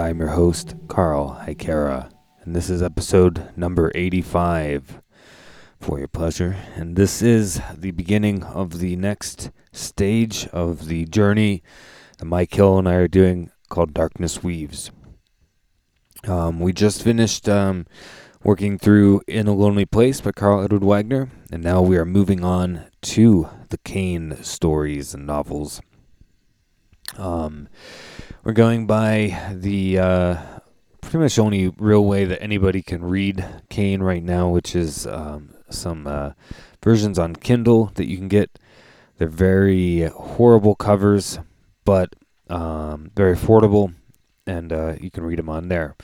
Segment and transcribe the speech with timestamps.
[0.00, 2.10] I'm your host, Carl Hikera.
[2.42, 5.02] And this is episode number 85
[5.78, 6.56] for your pleasure.
[6.74, 11.62] And this is the beginning of the next stage of the journey
[12.16, 14.90] that Mike Hill and I are doing called Darkness Weaves.
[16.26, 17.86] Um, we just finished um,
[18.42, 22.42] working through In a Lonely Place by Karl Edward Wagner, and now we are moving
[22.42, 25.82] on to the Kane stories and novels.
[27.16, 27.68] Um,
[28.44, 30.36] we're going by the uh,
[31.00, 35.54] pretty much only real way that anybody can read Kane right now, which is um,
[35.68, 36.32] some uh,
[36.82, 38.58] versions on Kindle that you can get.
[39.18, 41.38] They're very horrible covers,
[41.84, 42.14] but
[42.48, 43.94] um, very affordable,
[44.46, 45.96] and uh, you can read them on there.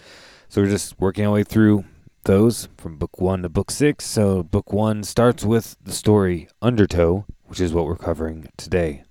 [0.48, 1.84] So we're just working our way through
[2.24, 4.04] those from book one to book six.
[4.04, 9.05] So book one starts with the story Undertow, which is what we're covering today.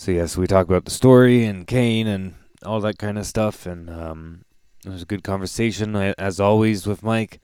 [0.00, 2.34] So yes, we talk about the story and Kane and
[2.64, 4.46] all that kind of stuff, and um,
[4.82, 7.38] it was a good conversation as always with Mike.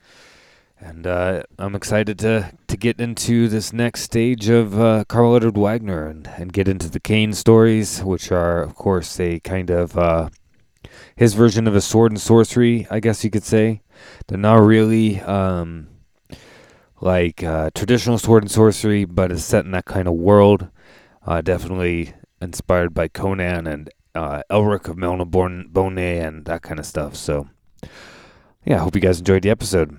[0.80, 5.58] And uh, I'm excited to, to get into this next stage of uh, Karl Edward
[5.58, 9.98] Wagner and, and get into the Kane stories, which are, of course, a kind of
[9.98, 10.30] uh,
[11.14, 13.82] his version of a sword and sorcery, I guess you could say.
[14.28, 15.88] They're not really um,
[17.02, 20.70] like uh, traditional sword and sorcery, but it's set in that kind of world.
[21.26, 27.16] Uh, definitely inspired by Conan and uh, Elric of Melniboné and that kind of stuff.
[27.16, 27.48] So,
[28.64, 29.96] yeah, I hope you guys enjoyed the episode.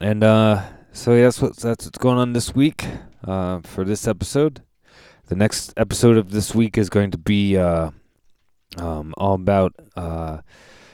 [0.00, 2.86] And uh, so yeah, that's, what, that's what's going on this week
[3.26, 4.62] uh, for this episode.
[5.26, 7.90] The next episode of this week is going to be uh,
[8.78, 10.38] um, all about, uh,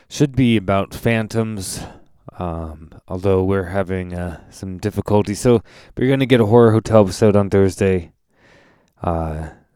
[0.08, 1.80] should be about phantoms.
[2.38, 5.62] Um, although we're having uh, some difficulty, so
[5.96, 8.12] we're going to get a horror hotel episode on Thursday.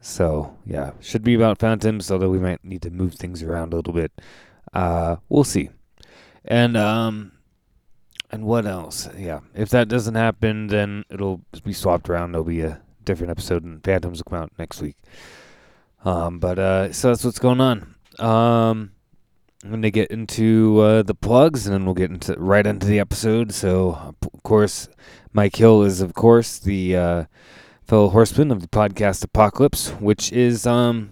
[0.00, 3.77] So yeah, should be about phantoms, although we might need to move things around a
[3.77, 4.12] little bit.
[4.72, 5.71] Uh, we'll see.
[6.44, 7.33] And um,
[8.31, 9.09] and what else?
[9.16, 12.33] Yeah, if that doesn't happen, then it'll be swapped around.
[12.33, 14.97] There'll be a different episode, and phantoms will come out next week.
[16.05, 17.94] Um, but uh, so that's what's going on.
[18.19, 18.93] Um,
[19.62, 23.00] I'm gonna get into uh, the plugs, and then we'll get into right into the
[23.00, 23.53] episode.
[23.53, 24.88] So, of course,
[25.34, 27.25] Mike Hill is, of course, the uh,
[27.90, 31.10] fellow horseman of the podcast Apocalypse, which is um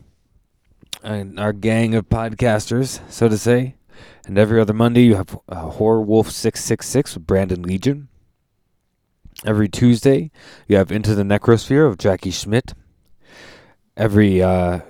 [1.03, 3.75] our gang of podcasters, so to say.
[4.27, 8.07] And every other Monday, you have uh, Horror Wolf 666 with Brandon Legion.
[9.45, 10.31] Every Tuesday,
[10.69, 12.75] you have Into the Necrosphere of Jackie Schmidt.
[13.97, 14.83] Every, uh,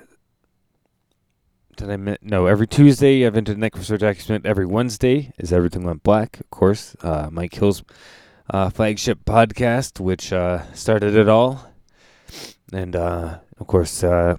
[1.79, 4.45] did I no, every Tuesday, you have Into the Necrosphere Jackie Schmidt.
[4.45, 6.95] Every Wednesday is Everything Went Black, of course.
[7.01, 7.83] Uh, Mike Hill's
[8.51, 11.65] uh, flagship podcast, which uh, started it all
[12.73, 14.37] and uh, of course, uh,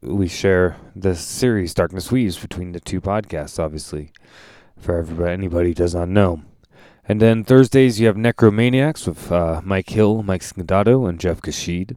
[0.00, 4.12] we share the series Darkness Weaves between the two podcasts, obviously,
[4.78, 6.42] for everybody, anybody does not know.
[7.06, 11.96] And then Thursdays, you have Necromaniacs with uh, Mike Hill, Mike Scandato, and Jeff Kashid.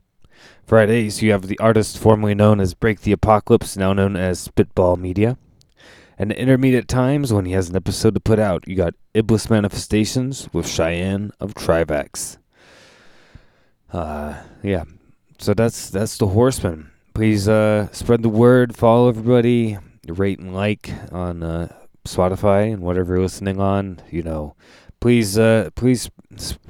[0.66, 4.96] Fridays, you have the artist formerly known as Break the Apocalypse, now known as Spitball
[4.96, 5.38] Media.
[6.18, 10.48] And intermediate times, when he has an episode to put out, you got Iblis Manifestations
[10.54, 12.38] with Cheyenne of Trivax.
[13.92, 14.86] Uh, yeah,
[15.41, 16.91] so that's that's the Horseman.
[17.13, 19.77] Please uh, spread the word, follow everybody,
[20.07, 21.73] rate and like on uh,
[22.05, 24.01] Spotify and whatever you're listening on.
[24.11, 24.55] You know,
[24.99, 26.09] please uh, please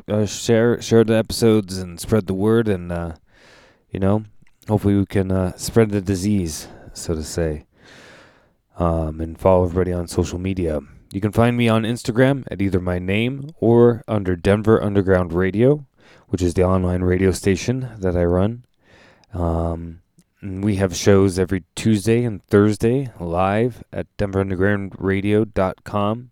[0.08, 3.16] uh, share share the episodes and spread the word, and uh,
[3.92, 4.24] you know,
[4.68, 7.66] hopefully we can uh, spread the disease, so to say.
[8.78, 10.80] Um, and follow everybody on social media.
[11.12, 15.86] You can find me on Instagram at either my name or under Denver Underground Radio
[16.32, 18.64] which is the online radio station that I run.
[19.34, 20.00] Um,
[20.42, 26.32] we have shows every Tuesday and Thursday live at denverundergroundradio.com,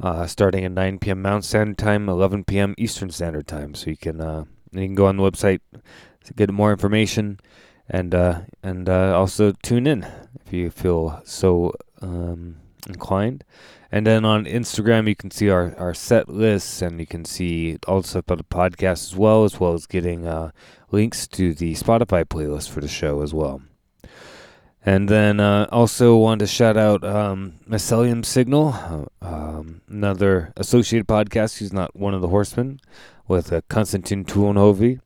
[0.00, 1.20] uh, starting at 9 p.m.
[1.20, 2.76] Mountain Standard Time, 11 p.m.
[2.78, 3.74] Eastern Standard Time.
[3.74, 5.58] So you can uh, you can go on the website
[6.24, 7.40] to get more information,
[7.88, 10.06] and uh, and uh, also tune in
[10.46, 12.58] if you feel so um,
[12.88, 13.42] inclined.
[13.94, 17.76] And then on Instagram, you can see our, our set lists and you can see
[17.86, 20.50] all the stuff about the podcast as well, as well as getting uh,
[20.90, 23.60] links to the Spotify playlist for the show as well.
[24.84, 31.06] And then uh, also wanted to shout out um, Mycelium Signal, uh, um, another associated
[31.06, 32.80] podcast who's not one of the horsemen,
[33.28, 35.00] with uh, Konstantin Tulonovi.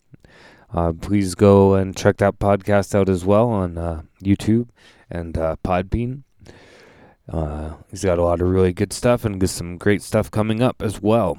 [0.72, 4.68] Uh, please go and check that podcast out as well on uh, YouTube
[5.10, 6.22] and uh, Podbean.
[7.28, 10.80] Uh, he's got a lot of really good stuff and some great stuff coming up
[10.80, 11.38] as well.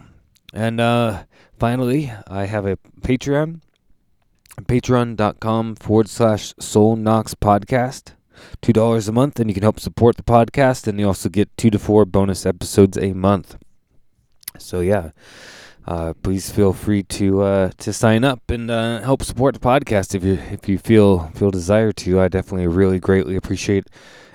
[0.53, 1.23] And uh,
[1.57, 3.61] finally, I have a Patreon.
[4.61, 8.13] patreon.com forward slash Sol Nox podcast
[8.61, 11.49] two dollars a month and you can help support the podcast and you also get
[11.57, 13.57] two to four bonus episodes a month
[14.59, 15.09] so yeah
[15.87, 20.13] uh, please feel free to uh, to sign up and uh, help support the podcast
[20.13, 22.19] if you if you feel feel desire to.
[22.19, 23.87] I definitely really greatly appreciate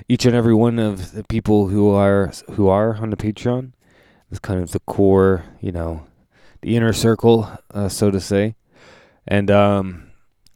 [0.09, 3.73] each and every one of the people who are who are on the Patreon.
[4.31, 6.07] It's kind of the core, you know,
[6.63, 8.55] the inner circle, uh, so to say.
[9.27, 10.11] And um,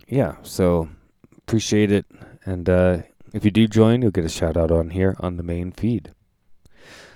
[0.08, 0.88] yeah, so
[1.36, 2.06] appreciate it.
[2.44, 2.98] And uh,
[3.34, 6.12] if you do join, you'll get a shout out on here on the main feed.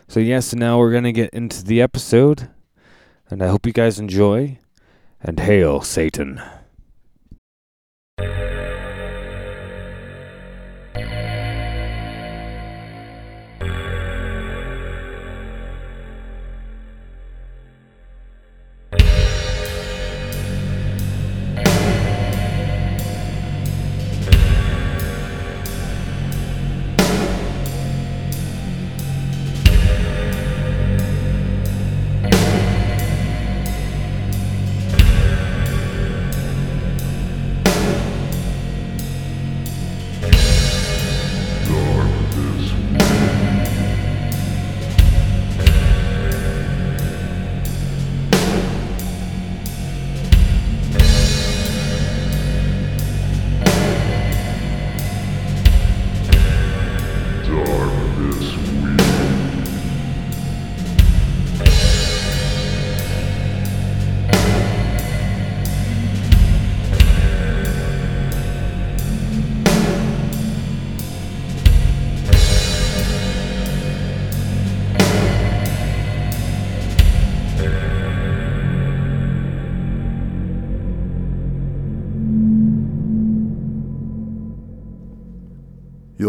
[0.06, 2.50] So yes, now we're gonna get into the episode.
[3.30, 4.58] And I hope you guys enjoy.
[5.22, 6.42] And hail Satan.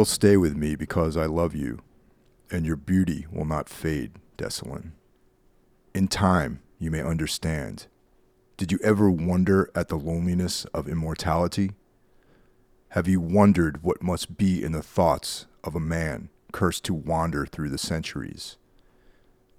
[0.02, 1.78] You'll stay with me because I love you,
[2.50, 4.94] and your beauty will not fade, Dessylin.
[5.94, 7.86] In time, you may understand.
[8.58, 11.74] Did you ever wonder at the loneliness of immortality?
[12.90, 17.46] Have you wondered what must be in the thoughts of a man cursed to wander
[17.46, 18.58] through the centuries?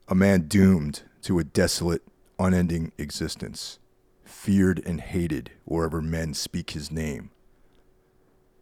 [0.09, 2.03] A man doomed to a desolate,
[2.41, 3.79] unending existence,
[4.25, 7.31] feared and hated wherever men speak his name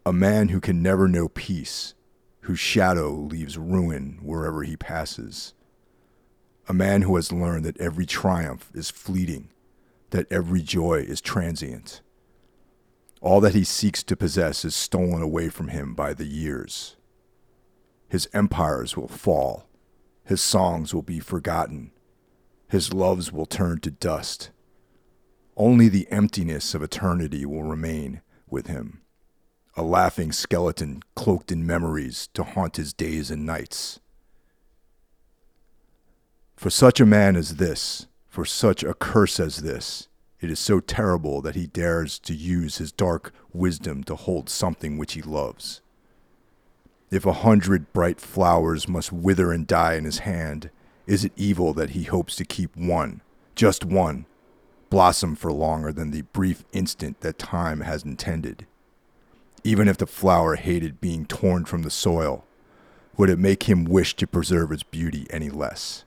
[0.07, 1.95] a man who can never know peace,
[2.43, 5.53] whose shadow leaves ruin wherever he passes.
[6.69, 9.51] A man who has learned that every triumph is fleeting,
[10.11, 12.01] that every joy is transient.
[13.21, 16.97] All that he seeks to possess is stolen away from him by the years.
[18.09, 19.67] His empires will fall,
[20.25, 21.91] his songs will be forgotten,
[22.69, 24.51] his loves will turn to dust.
[25.57, 29.03] Only the emptiness of eternity will remain with him
[29.77, 34.01] a laughing skeleton cloaked in memories to haunt his days and nights.
[36.57, 40.09] For such a man as this, for such a curse as this,
[40.41, 44.97] it is so terrible that he dares to use his dark wisdom to hold something
[44.97, 45.81] which he loves.
[47.11, 50.71] If a hundred bright flowers must wither and die in his hand,
[51.07, 53.21] is it evil that he hopes to keep one,
[53.55, 54.27] just one,
[54.91, 58.67] blossom for longer than the brief instant that time has intended?
[59.63, 62.47] Even if the flower hated being torn from the soil,
[63.17, 66.05] would it make him wish to preserve its beauty any less?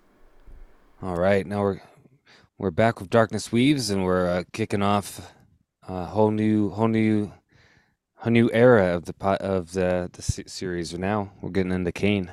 [1.01, 1.81] All right, now we're
[2.57, 5.33] we're back with Darkness Weaves, and we're uh, kicking off
[5.87, 7.31] a whole new, whole new,
[8.15, 10.93] whole new era of the of the the series.
[10.97, 12.31] Now we're getting into Kane.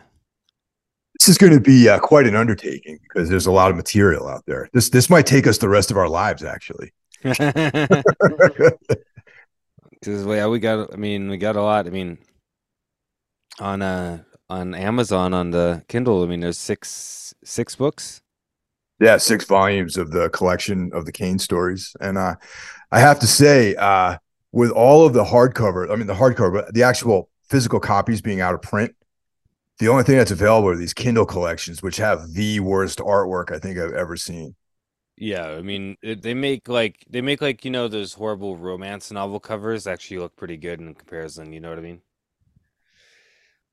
[1.19, 4.27] This is going to be uh, quite an undertaking because there's a lot of material
[4.27, 4.71] out there.
[4.73, 6.93] This this might take us the rest of our lives, actually.
[10.01, 10.93] Because yeah, we got.
[10.93, 11.87] I mean, we got a lot.
[11.87, 12.19] I mean,
[13.59, 16.23] on uh on Amazon on the Kindle.
[16.23, 18.23] I mean, there's six six books.
[19.01, 22.35] Yeah, six volumes of the collection of the Kane stories, and uh,
[22.93, 24.19] I have to say, uh,
[24.53, 28.43] with all of the hardcover, I mean the hardcover, but the actual physical copies being
[28.43, 28.95] out of print,
[29.79, 33.59] the only thing that's available are these Kindle collections, which have the worst artwork I
[33.59, 34.55] think I've ever seen.
[35.21, 39.13] Yeah, I mean, it, they make like they make like you know those horrible romance
[39.13, 41.53] novel covers actually look pretty good in comparison.
[41.53, 42.01] You know what I mean?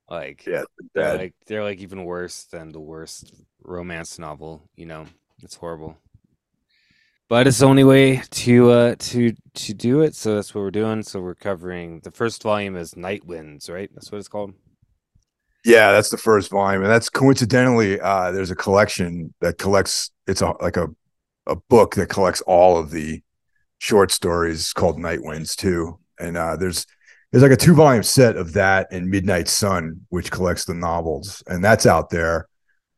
[0.10, 0.63] Like, yeah,
[0.94, 4.70] they're like they're like even worse than the worst romance novel.
[4.75, 5.06] You know,
[5.42, 5.98] it's horrible.
[7.30, 10.16] But it's the only way to uh to to do it.
[10.16, 11.01] So that's what we're doing.
[11.01, 13.89] So we're covering the first volume is Night Winds, right?
[13.94, 14.54] That's what it's called.
[15.63, 20.12] Yeah, that's the first volume, and that's coincidentally uh, there's a collection that collects.
[20.27, 20.88] It's a like a
[21.48, 23.22] a book that collects all of the
[23.80, 26.86] short stories called Night Winds too, and uh, there's
[27.32, 31.44] there's like a two volume set of that and Midnight Sun, which collects the novels,
[31.48, 32.48] and that's out there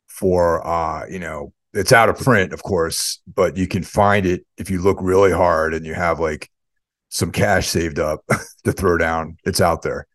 [0.07, 4.45] for uh, you know it's out of print, of course, but you can find it
[4.57, 6.49] if you look really hard and you have like
[7.09, 8.21] some cash saved up
[8.63, 9.37] to throw down.
[9.45, 10.07] It's out there.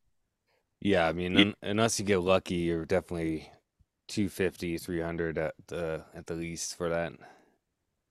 [0.81, 3.50] Yeah, I mean, un- unless you get lucky, you're definitely
[4.09, 7.12] 250, 300 at the at the least for that.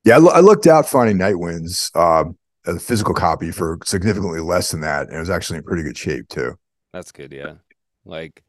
[0.03, 2.25] Yeah, I, lo- I looked out finding Night Winds, uh,
[2.65, 5.98] a physical copy for significantly less than that, and it was actually in pretty good
[5.98, 6.57] shape too.
[6.91, 7.55] That's good, yeah.
[8.05, 8.43] Like,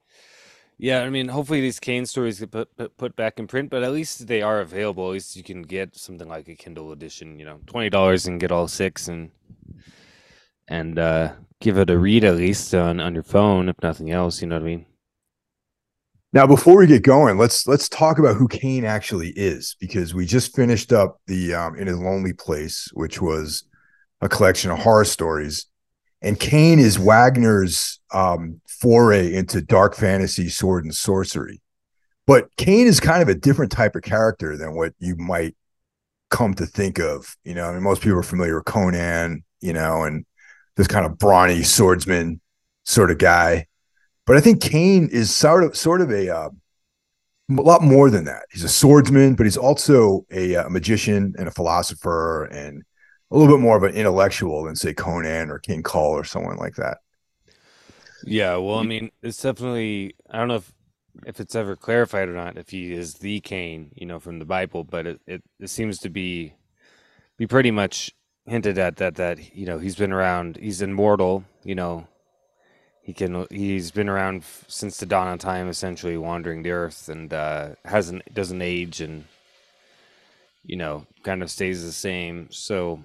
[0.78, 3.84] yeah, I mean, hopefully these Kane stories get put, put put back in print, but
[3.84, 5.06] at least they are available.
[5.06, 7.38] At least you can get something like a Kindle edition.
[7.38, 9.30] You know, twenty dollars and get all six, and
[10.68, 14.40] and uh, give it a read at least on on your phone, if nothing else.
[14.42, 14.86] You know what I mean?
[16.34, 20.26] Now, before we get going, let's let's talk about who Kane actually is, because we
[20.26, 23.62] just finished up the um, in his lonely place, which was
[24.20, 25.66] a collection of horror stories,
[26.22, 31.62] and Kane is Wagner's um, foray into dark fantasy, sword and sorcery.
[32.26, 35.54] But Kane is kind of a different type of character than what you might
[36.30, 37.36] come to think of.
[37.44, 40.26] You know, I mean, most people are familiar with Conan, you know, and
[40.74, 42.40] this kind of brawny swordsman
[42.82, 43.68] sort of guy.
[44.26, 46.50] But I think Kane is sort of sort of a uh,
[47.50, 48.44] a lot more than that.
[48.50, 52.82] He's a swordsman, but he's also a, a, uh, magician and a philosopher and
[53.30, 56.56] a little bit more of an intellectual than say Conan or King Kull or someone
[56.56, 56.98] like that.
[58.24, 60.72] Yeah, well, I mean, it's definitely I don't know if
[61.26, 64.44] if it's ever clarified or not if he is the Cain, you know, from the
[64.44, 66.54] Bible, but it, it, it seems to be
[67.36, 68.12] be pretty much
[68.46, 72.06] hinted at that that you know he's been around he's immortal you know
[73.04, 77.32] he can he's been around since the dawn of time essentially wandering the earth and
[77.34, 79.24] uh hasn't doesn't age and
[80.64, 82.48] you know kind of stays the same.
[82.50, 83.02] So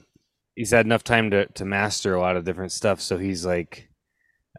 [0.55, 3.01] he's had enough time to to master a lot of different stuff.
[3.01, 3.89] So he's like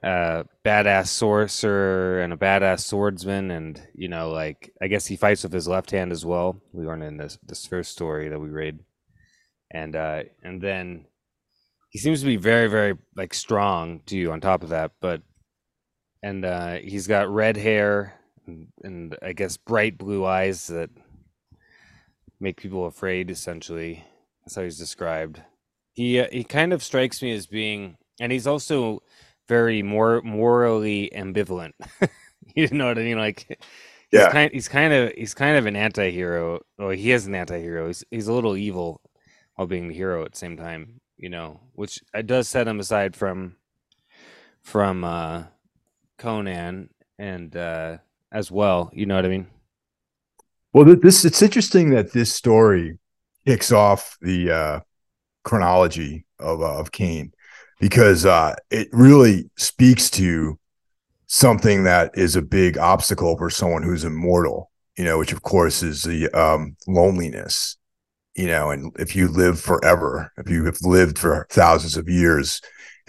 [0.02, 5.42] a badass sorcerer and a badass swordsman and you know like i guess he fights
[5.42, 6.60] with his left hand as well.
[6.72, 8.80] We learned in this this first story that we read.
[9.72, 11.06] And uh, and then
[11.90, 14.30] he seems to be very very like strong too.
[14.32, 15.22] On top of that, but
[16.22, 18.14] and uh, he's got red hair
[18.46, 20.90] and, and I guess bright blue eyes that
[22.38, 23.30] make people afraid.
[23.30, 24.04] Essentially,
[24.44, 25.42] that's how he's described.
[25.94, 29.02] He uh, he kind of strikes me as being, and he's also
[29.48, 31.72] very more morally ambivalent.
[32.54, 33.18] you know what I mean?
[33.18, 36.60] Like, he's yeah, kind, he's kind of he's kind of an anti-hero.
[36.78, 37.86] Well, he is an anti-hero.
[37.88, 39.00] He's he's a little evil
[39.56, 42.80] while being the hero at the same time, you know, which it does set him
[42.80, 43.56] aside from
[44.62, 45.44] from uh
[46.20, 47.96] Conan and uh
[48.30, 49.46] as well, you know what I mean?
[50.72, 52.98] Well, this it's interesting that this story
[53.46, 54.80] kicks off the uh
[55.42, 57.32] chronology of uh, of Kane
[57.80, 60.58] because uh it really speaks to
[61.26, 65.82] something that is a big obstacle for someone who's immortal, you know, which of course
[65.82, 67.76] is the um loneliness
[68.36, 72.60] you know, and if you live forever, if you have lived for thousands of years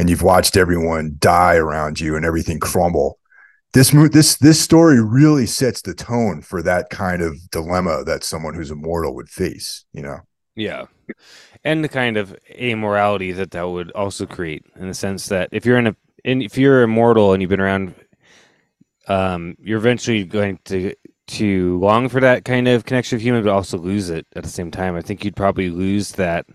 [0.01, 3.19] and you've watched everyone die around you and everything crumble,
[3.73, 8.55] this this this story really sets the tone for that kind of dilemma that someone
[8.55, 10.17] who's immortal would face, you know.
[10.55, 10.85] Yeah.
[11.63, 15.67] And the kind of amorality that that would also create in the sense that if
[15.67, 17.93] you're in a and if you're immortal and you've been around
[19.07, 20.95] um you're eventually going to
[21.27, 24.49] to long for that kind of connection with human, but also lose it at the
[24.49, 24.95] same time.
[24.95, 26.47] I think you'd probably lose that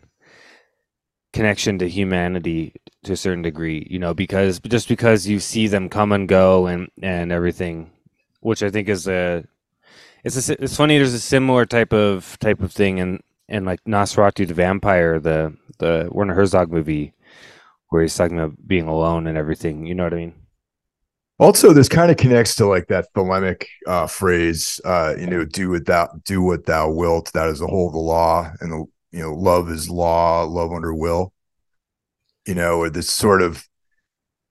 [1.37, 2.73] connection to humanity
[3.05, 6.67] to a certain degree, you know, because just because you see them come and go
[6.67, 7.91] and and everything,
[8.41, 9.45] which I think is a
[10.25, 10.97] it's a, it's funny.
[10.97, 15.55] There's a similar type of type of thing in in like Nosferatu the Vampire, the
[15.79, 17.13] the Werner Herzog movie,
[17.91, 19.87] where he's talking about being alone and everything.
[19.87, 20.35] You know what I mean?
[21.39, 25.69] Also, this kind of connects to like that thelemic uh, phrase, uh, you know, do
[25.69, 27.31] what thou do what thou wilt.
[27.35, 30.73] That is the whole of the law, and the you know, love is law, love
[30.73, 31.33] under will.
[32.47, 33.67] You know, or this sort of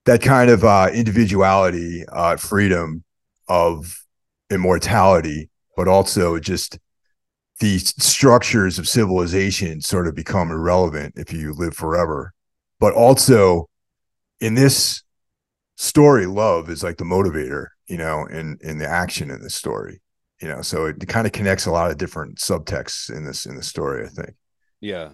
[0.05, 3.03] that kind of uh, individuality, uh, freedom
[3.47, 4.03] of
[4.49, 6.77] immortality, but also just
[7.59, 12.33] the structures of civilization sort of become irrelevant if you live forever.
[12.79, 13.69] But also
[14.39, 15.03] in this
[15.77, 20.01] story love is like the motivator you know in in the action in this story
[20.41, 23.55] you know so it kind of connects a lot of different subtexts in this in
[23.55, 24.35] the story i think
[24.85, 25.09] yeah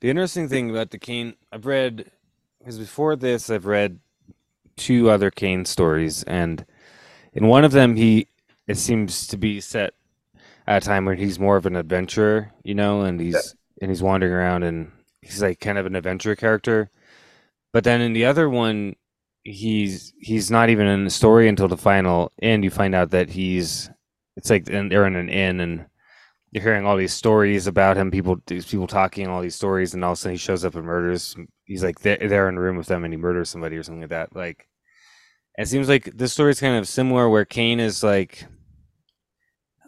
[0.00, 2.10] the interesting thing about the kane i've read
[2.58, 3.98] because before this i've read
[4.76, 6.64] two other kane stories and
[7.32, 8.26] in one of them he
[8.66, 9.94] it seems to be set
[10.66, 13.82] at a time where he's more of an adventurer you know and he's yeah.
[13.82, 14.90] and he's wandering around and
[15.26, 16.90] he's like kind of an adventure character.
[17.72, 18.94] But then in the other one,
[19.44, 22.64] he's he's not even in the story until the final end.
[22.64, 23.90] You find out that he's
[24.36, 25.86] it's like and they're in an inn and
[26.56, 28.10] you're hearing all these stories about him.
[28.10, 30.74] People these people talking all these stories, and all of a sudden he shows up
[30.74, 31.36] and murders.
[31.64, 34.00] He's like they're, they're in a room with them and he murders somebody or something
[34.00, 34.34] like that.
[34.34, 34.66] Like
[35.58, 38.46] it seems like this story is kind of similar where Kane is like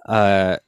[0.07, 0.59] uh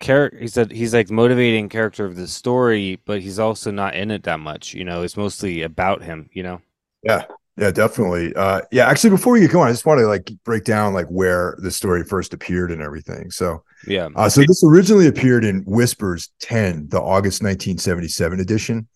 [0.00, 4.10] character he's a he's like motivating character of the story, but he's also not in
[4.10, 5.02] it that much, you know.
[5.02, 6.60] It's mostly about him, you know.
[7.04, 7.24] Yeah.
[7.56, 8.34] Yeah, definitely.
[8.34, 11.06] Uh yeah, actually before we get going, I just want to like break down like
[11.06, 13.30] where the story first appeared and everything.
[13.30, 14.08] So yeah.
[14.14, 18.88] Uh, so this originally appeared in Whispers 10, the August 1977 edition.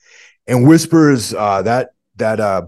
[0.46, 2.62] And Whispers, uh that that uh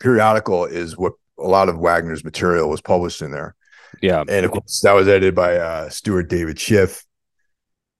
[0.00, 3.54] periodical is what a lot of Wagner's material was published in there.
[4.02, 4.24] Yeah.
[4.28, 7.04] And of course, that was edited by uh, Stuart David Schiff.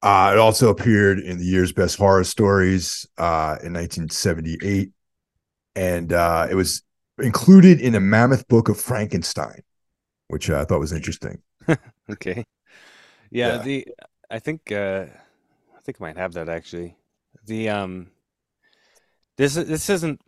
[0.03, 4.91] Uh, it also appeared in the year's best horror stories uh, in 1978.
[5.75, 6.83] And uh, it was
[7.19, 9.63] included in a mammoth book of Frankenstein,
[10.29, 11.43] which I thought was interesting.
[12.11, 12.45] okay.
[13.31, 13.63] Yeah, Yeah.
[13.63, 13.89] the
[14.31, 15.07] I think uh
[15.77, 16.97] I think I might have that actually.
[17.47, 18.11] The um
[19.37, 20.21] this this isn't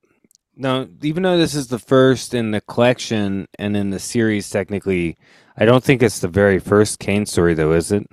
[0.56, 5.16] no even though this is the first in the collection and in the series technically,
[5.56, 8.06] I don't think it's the very first Kane story though, is it?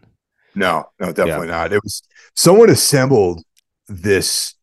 [0.55, 1.71] No, no, definitely not.
[1.73, 2.01] It was
[2.35, 3.43] someone assembled
[3.87, 4.55] this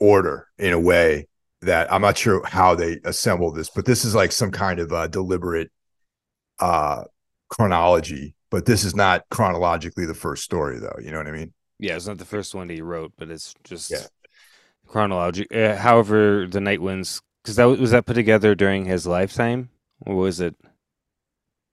[0.00, 1.26] order in a way
[1.62, 4.92] that I'm not sure how they assembled this, but this is like some kind of
[4.92, 5.70] uh, deliberate
[6.60, 7.04] uh,
[7.48, 8.34] chronology.
[8.50, 10.96] But this is not chronologically the first story, though.
[11.02, 11.52] You know what I mean?
[11.78, 14.06] Yeah, it's not the first one he wrote, but it's just Yeah.
[14.86, 15.46] chronology.
[15.50, 19.70] Uh, however, the Night Winds because that was that put together during his lifetime,
[20.04, 20.54] or was it?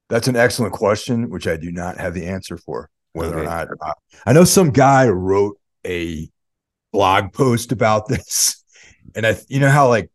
[0.10, 2.90] That's an excellent question, which I do not have the answer for.
[3.14, 3.94] Whether or not uh,
[4.26, 5.58] I know some guy wrote
[5.88, 6.30] a
[6.92, 8.64] blog post about this,
[9.16, 10.12] and I, you know how like,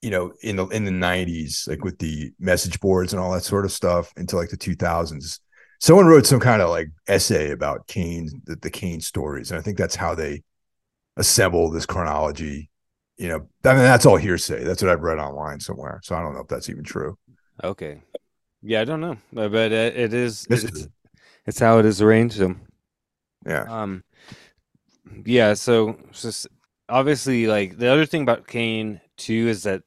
[0.00, 3.44] you know, in the in the '90s, like with the message boards and all that
[3.44, 5.40] sort of stuff, into like the 2000s,
[5.82, 9.62] someone wrote some kind of like essay about Kane, the, the Kane stories, and I
[9.62, 10.44] think that's how they
[11.16, 12.70] assemble this chronology.
[13.16, 14.62] You know, I mean, that's all hearsay.
[14.62, 17.18] That's what I've read online somewhere, so I don't know if that's even true.
[17.64, 18.00] Okay,
[18.62, 20.46] yeah, I don't know, but, it, it is.
[20.48, 20.86] It's,
[21.46, 22.36] it's how it is arranged.
[22.36, 22.54] So.
[23.44, 23.64] Yeah.
[23.68, 24.04] Um,
[25.26, 25.54] yeah.
[25.54, 26.46] So, just
[26.88, 29.82] obviously, like the other thing about Kane too is that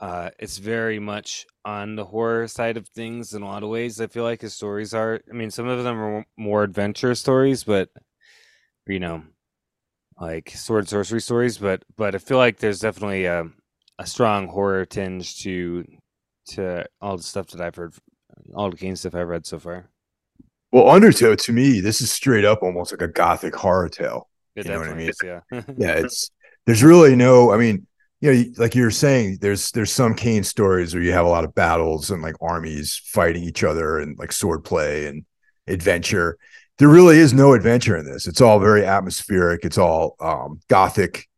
[0.00, 4.00] uh, it's very much on the horror side of things in a lot of ways.
[4.00, 5.20] I feel like his stories are.
[5.30, 7.88] I mean, some of them are more adventure stories, but
[8.86, 9.22] you know,
[10.20, 11.58] like sword sorcery stories.
[11.58, 13.44] But but I feel like there's definitely a,
[13.98, 15.84] a strong horror tinge to
[16.48, 17.94] to all the stuff that I've heard,
[18.54, 19.88] all the Kane stuff I've read so far.
[20.72, 24.28] Well, Undertow to me, this is straight up almost like a gothic horror tale.
[24.54, 25.40] It You know what I definitely is, yeah.
[25.78, 26.30] Yeah, it's
[26.66, 27.52] there's really no.
[27.52, 27.85] I mean,
[28.20, 31.30] you know, like you were saying, there's there's some Kane stories where you have a
[31.30, 35.24] lot of battles and like armies fighting each other and like swordplay and
[35.66, 36.38] adventure.
[36.78, 38.26] There really is no adventure in this.
[38.26, 39.64] It's all very atmospheric.
[39.64, 41.28] It's all um, gothic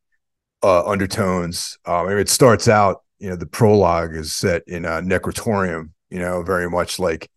[0.62, 1.78] uh, undertones.
[1.84, 3.02] Um, it starts out.
[3.18, 5.90] You know, the prologue is set in a necrotorium.
[6.10, 7.28] You know, very much like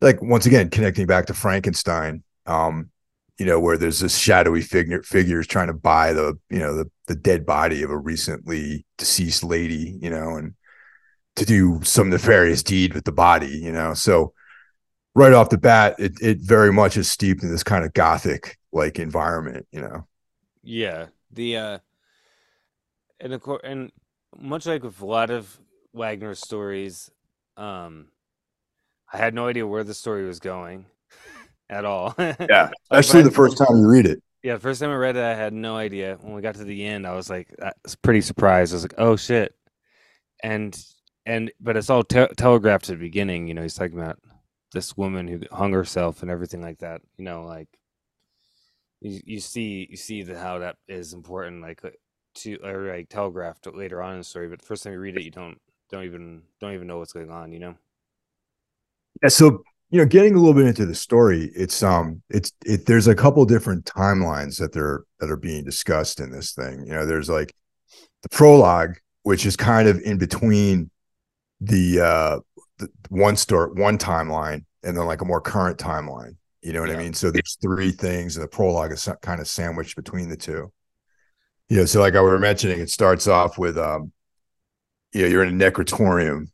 [0.00, 2.22] like once again connecting back to Frankenstein.
[2.46, 2.90] Um,
[3.40, 6.90] you know, where there's this shadowy figure figures trying to buy the, you know, the
[7.06, 10.52] the dead body of a recently deceased lady, you know, and
[11.36, 13.94] to do some nefarious deed with the body, you know.
[13.94, 14.34] So
[15.14, 18.58] right off the bat, it it very much is steeped in this kind of gothic
[18.72, 20.06] like environment, you know.
[20.62, 21.78] Yeah, the uh,
[23.20, 23.90] and of course, and
[24.38, 25.58] much like with a lot of
[25.94, 27.10] Wagner stories,
[27.56, 28.08] um,
[29.10, 30.84] I had no idea where the story was going
[31.70, 32.14] at all.
[32.18, 32.70] Yeah.
[32.90, 34.22] Like, Especially the first time you read it.
[34.42, 36.18] Yeah, the first time I read it, I had no idea.
[36.20, 38.72] When we got to the end, I was like, I was pretty surprised.
[38.72, 39.54] I was like, oh shit,
[40.42, 40.76] and
[41.26, 43.46] and but it's all te- telegraphed at the beginning.
[43.46, 44.18] You know, he's talking about
[44.72, 47.02] this woman who hung herself and everything like that.
[47.18, 47.68] You know, like
[49.00, 51.90] you, you see you see the, how that is important, like uh,
[52.36, 54.48] to or like telegraphed later on in the story.
[54.48, 57.12] But the first time you read it, you don't don't even don't even know what's
[57.12, 57.52] going on.
[57.52, 57.74] You know.
[59.22, 62.86] Yeah, so you know, getting a little bit into the story, it's um, it's it.
[62.86, 66.84] There's a couple different timelines that they're that are being discussed in this thing.
[66.86, 67.52] You know, there's like
[68.22, 70.90] the prologue, which is kind of in between
[71.60, 72.40] the uh,
[72.78, 76.36] the one story, one timeline, and then like a more current timeline.
[76.62, 76.96] You know what Yeah.
[76.96, 77.14] I mean?
[77.14, 80.72] So there's three things, and the prologue is kind of sandwiched between the two.
[81.68, 84.12] You know, so like I were mentioning, it starts off with um,
[85.12, 86.46] you know, you're in a necrotorium,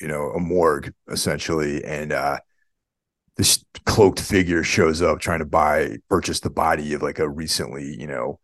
[0.00, 2.38] you know, a morgue essentially, and uh
[3.40, 7.96] this cloaked figure shows up trying to buy purchase the body of like a recently,
[7.98, 8.38] you know,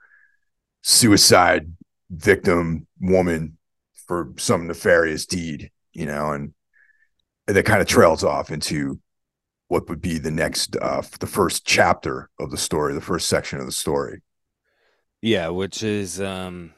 [0.83, 1.71] suicide
[2.11, 3.59] victim woman
[4.07, 6.55] for some nefarious deed, you know, and,
[7.47, 8.99] and that kind of trails off into
[9.69, 13.61] what would be the next uh the first chapter of the story, the first section
[13.61, 14.23] of the story.
[15.21, 16.73] Yeah, which is um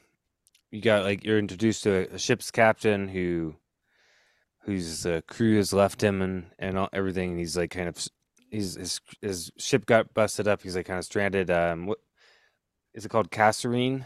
[0.72, 3.54] you got like you're introduced to a, a ship's captain who
[4.68, 7.96] whose uh, crew has left him and and all, everything and he's like kind of
[8.50, 11.98] he's his his ship got busted up he's like kind of stranded um what
[12.92, 14.04] is it called Kasserine?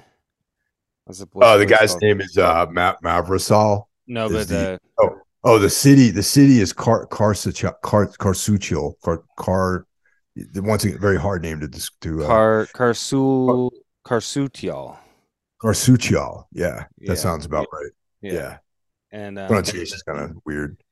[1.05, 5.03] What's the, what's, oh the guy's name is uh Ma- Mavrasal no but the, uh,
[5.03, 9.87] oh oh the city the city is Car Carsuchil Car Carsuchil Car Car
[10.55, 13.71] once again very hard name to to uh, Car Carsul
[14.07, 14.97] Carsutial
[15.61, 16.45] Carsuchial.
[16.53, 17.15] Yeah, that yeah.
[17.15, 17.79] sounds about yeah.
[17.79, 17.93] right.
[18.21, 18.33] Yeah.
[18.33, 18.59] yeah.
[19.13, 20.83] And um, kind of weird.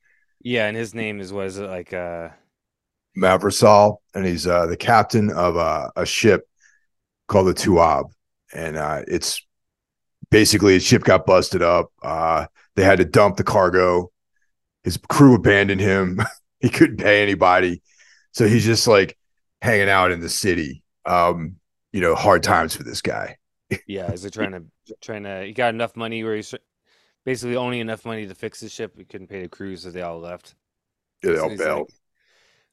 [0.43, 2.29] Yeah, and his name is was it like uh
[3.17, 6.47] Mavrasal, and he's uh the captain of uh, a ship
[7.29, 8.11] called the Tuab,
[8.53, 9.45] and uh it's
[10.31, 11.91] basically his ship got busted up.
[12.03, 14.11] Uh they had to dump the cargo.
[14.85, 16.21] His crew abandoned him.
[16.61, 17.83] he couldn't pay anybody,
[18.33, 19.17] so he's just like
[19.63, 20.83] hanging out in the city.
[21.07, 21.57] Um,
[21.93, 23.37] you know, hard times for this guy
[23.87, 24.65] yeah, is it trying to
[25.01, 25.45] trying to?
[25.45, 26.55] He got enough money where he's
[27.25, 28.95] basically only enough money to fix the ship.
[28.97, 30.55] He couldn't pay the crew, so they all left.
[31.23, 31.79] Yeah, they all bailed.
[31.81, 31.95] Like,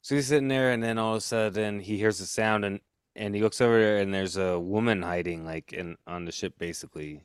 [0.02, 2.80] so he's sitting there, and then all of a sudden he hears a sound, and
[3.16, 6.54] and he looks over there, and there's a woman hiding like in on the ship,
[6.58, 7.22] basically.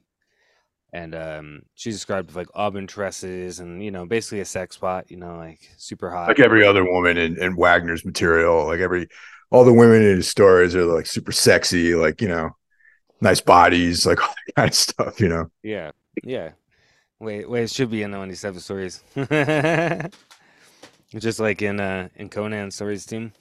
[0.91, 5.09] And um, she's described with like auburn tresses, and you know, basically a sex spot.
[5.09, 8.65] You know, like super hot, like every other woman in, in Wagner's material.
[8.65, 9.07] Like every
[9.49, 12.51] all the women in his stories are like super sexy, like you know
[13.21, 15.49] nice bodies, like all that kind of stuff, you know.
[15.63, 15.91] Yeah,
[16.23, 16.51] yeah.
[17.23, 19.01] Wait, wait, it should be in the 97 stories.
[21.15, 23.31] Just like in uh in Conan stories team.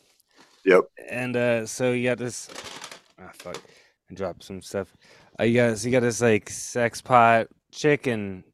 [0.65, 0.85] Yep.
[1.11, 2.49] And uh so you got this
[3.21, 3.57] oh fuck.
[4.09, 4.95] I dropped some stuff.
[5.41, 8.45] Uh, you got so you got this like sex pot chicken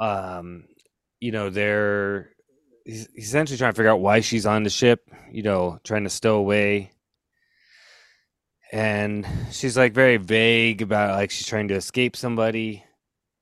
[0.00, 0.64] um
[1.20, 2.30] you know they're
[2.84, 6.10] he's essentially trying to figure out why she's on the ship, you know, trying to
[6.10, 6.90] stow away
[8.72, 12.84] and she's like very vague about like she's trying to escape somebody,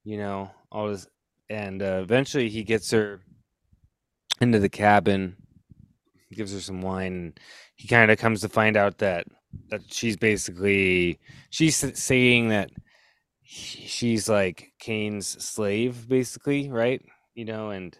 [0.05, 1.07] you know, all this.
[1.51, 3.21] And uh, eventually, he gets her
[4.41, 5.37] into the cabin,
[6.33, 7.13] gives her some wine.
[7.13, 7.41] And
[7.77, 9.27] he kind of comes to find out that
[9.71, 12.71] that she's basically she's saying that
[13.43, 17.03] she's like Kane's slave, basically, right?
[17.35, 17.97] You know, and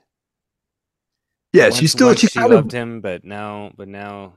[1.53, 2.79] yeah, once, she's still she loved of...
[2.79, 4.35] him, but now, but now,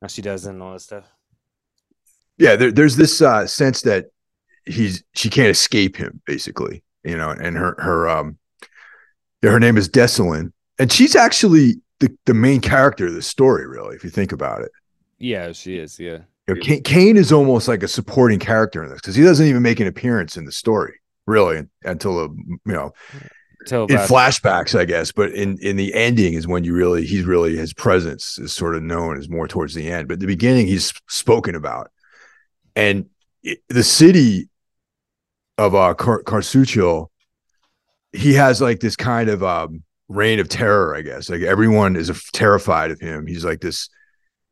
[0.00, 0.62] now she doesn't.
[0.62, 1.04] All this stuff
[2.38, 4.06] yeah there, there's this uh, sense that
[4.64, 8.38] he's she can't escape him basically you know and her her um
[9.42, 10.52] her name is Dessylin.
[10.78, 14.62] And she's actually the, the main character of the story really if you think about
[14.62, 14.70] it.
[15.18, 16.18] Yeah she is yeah.
[16.48, 19.46] You know, Kane, Kane is almost like a supporting character in this because he doesn't
[19.46, 20.94] even make an appearance in the story
[21.26, 22.92] really until a you know
[23.70, 27.56] in flashbacks, I guess, but in in the ending is when you really he's really
[27.56, 30.08] his presence is sort of known as more towards the end.
[30.08, 31.90] But the beginning, he's spoken about,
[32.74, 33.06] and
[33.42, 34.48] it, the city
[35.58, 36.22] of uh Car-
[38.12, 41.28] he has like this kind of um reign of terror, I guess.
[41.28, 43.26] Like everyone is terrified of him.
[43.26, 43.88] He's like this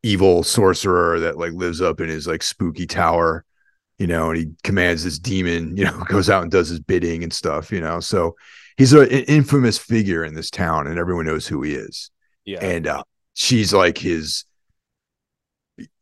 [0.02, 3.44] evil sorcerer that like lives up in his like spooky tower,
[3.98, 7.22] you know, and he commands this demon, you know, goes out and does his bidding
[7.22, 8.00] and stuff, you know.
[8.00, 8.36] So
[8.76, 12.10] he's a, an infamous figure in this town and everyone knows who he is.
[12.44, 12.58] Yeah.
[12.60, 14.44] And uh, she's like his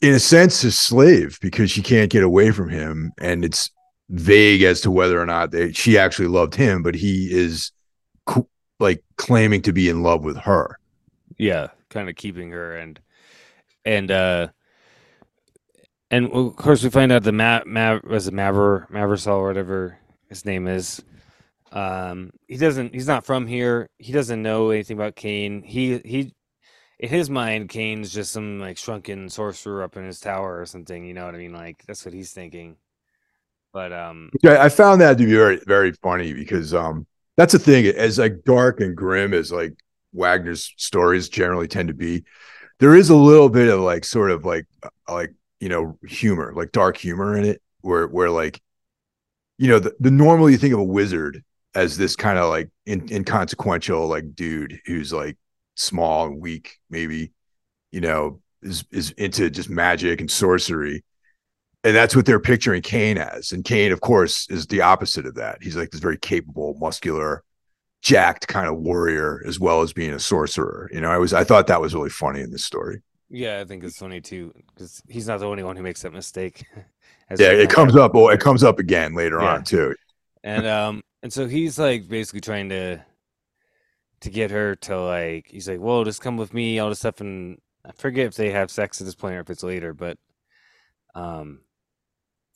[0.03, 3.71] in a sense his slave because she can't get away from him and it's
[4.13, 7.73] vague as to whether or not they, she actually loved him but he is
[8.27, 8.49] co-
[8.79, 10.79] like claiming to be in love with her
[11.39, 13.01] yeah kind of keeping her and
[13.85, 14.49] and uh
[16.11, 19.99] and of course we find out the ma, ma was it maver maversol or whatever
[20.29, 21.03] his name is
[21.73, 26.35] um he doesn't he's not from here he doesn't know anything about kane he he
[27.03, 31.05] in his mind, Kane's just some like shrunken sorcerer up in his tower or something.
[31.05, 31.53] You know what I mean?
[31.53, 32.77] Like that's what he's thinking.
[33.73, 37.07] But um, yeah, I found that to be very very funny because um,
[37.37, 37.87] that's the thing.
[37.87, 39.75] As like dark and grim as like
[40.13, 42.25] Wagner's stories generally tend to be,
[42.81, 46.53] there is a little bit of like sort of like uh, like you know humor,
[46.55, 48.61] like dark humor in it, where where like
[49.59, 51.43] you know the, the normally you think of a wizard
[51.75, 55.39] as this kind of like in, inconsequential like dude who's like
[55.75, 57.33] small and weak, maybe,
[57.91, 61.05] you know, is is into just magic and sorcery.
[61.85, 63.53] And that's what they're picturing Kane as.
[63.53, 65.59] And Kane, of course, is the opposite of that.
[65.63, 67.43] He's like this very capable, muscular,
[68.03, 70.89] jacked kind of warrior, as well as being a sorcerer.
[70.93, 73.03] You know, I was I thought that was really funny in this story.
[73.31, 76.13] Yeah, I think it's funny too because he's not the only one who makes that
[76.13, 76.65] mistake.
[77.39, 78.13] Yeah, it comes up.
[78.15, 79.55] Well, it comes up again later Yeah.
[79.55, 79.95] on too.
[80.45, 83.03] and um, and so he's like basically trying to
[84.21, 87.21] to get her to like he's like, well, just come with me, all this stuff,
[87.23, 90.19] and I forget if they have sex at this point or if it's later, but
[91.15, 91.61] um,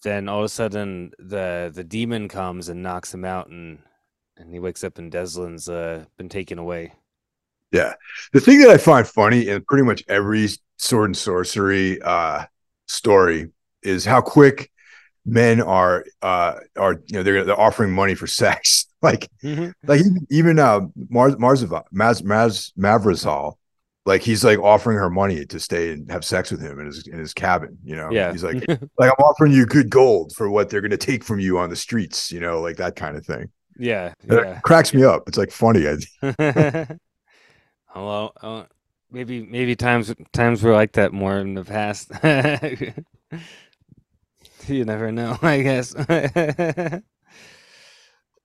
[0.02, 3.78] then all of a sudden the the demon comes and knocks him out, and
[4.37, 6.92] and he wakes up and Deslin's uh been taken away.
[7.72, 7.94] Yeah.
[8.32, 12.44] The thing that I find funny in pretty much every sword and sorcery uh
[12.87, 13.50] story
[13.82, 14.70] is how quick
[15.24, 18.87] men are uh are you know they're they're offering money for sex.
[19.02, 23.54] like like even, even uh Mars Marzava Maz Maz Mavrazal
[24.06, 27.06] like he's like offering her money to stay and have sex with him in his
[27.08, 28.08] in his cabin, you know.
[28.10, 31.40] Yeah, He's like like I'm offering you good gold for what they're gonna take from
[31.40, 33.50] you on the streets, you know, like that kind of thing.
[33.78, 34.60] yeah, yeah.
[34.60, 35.28] Cracks me up.
[35.28, 35.86] It's like funny.
[35.86, 36.86] I,
[37.88, 38.30] Hello.
[38.42, 38.64] Uh,
[39.10, 42.12] maybe maybe times times were like that more in the past.
[44.68, 45.94] you never know, I guess.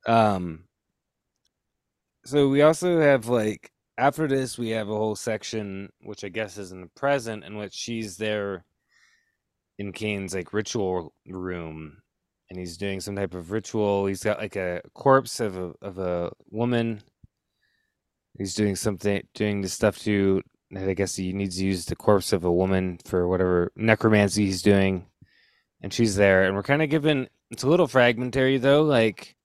[0.07, 0.63] um.
[2.23, 3.71] So we also have like
[4.01, 7.55] after this we have a whole section which I guess is in the present in
[7.55, 8.65] which she's there
[9.77, 11.97] in Kane's like ritual room
[12.49, 14.07] and he's doing some type of ritual.
[14.07, 17.03] He's got like a corpse of a of a woman
[18.39, 20.41] he's doing something doing the stuff to
[20.75, 24.63] I guess he needs to use the corpse of a woman for whatever necromancy he's
[24.63, 25.05] doing.
[25.83, 29.35] And she's there and we're kind of given it's a little fragmentary though, like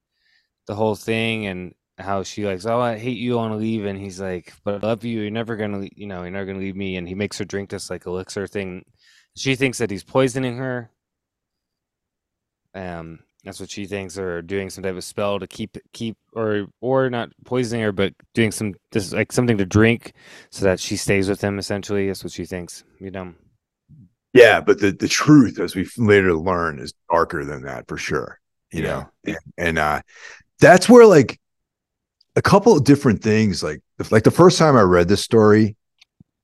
[0.66, 3.84] the whole thing and how she likes, oh, I hate you, I want to leave,
[3.86, 6.58] and he's like, but I love you, you're never gonna, you know, you're never gonna
[6.58, 8.84] leave me, and he makes her drink this like elixir thing.
[9.36, 10.90] She thinks that he's poisoning her.
[12.74, 16.66] Um, that's what she thinks, or doing some type of spell to keep keep or
[16.80, 20.12] or not poisoning her, but doing some this like something to drink
[20.50, 21.58] so that she stays with him.
[21.58, 22.84] Essentially, that's what she thinks.
[23.00, 23.34] You know.
[24.32, 28.40] yeah, but the the truth, as we later learn, is darker than that for sure.
[28.70, 28.82] You Yeah.
[28.82, 30.02] know, and, and uh
[30.60, 31.40] that's where like
[32.36, 35.74] a couple of different things, like like the first time I read this story,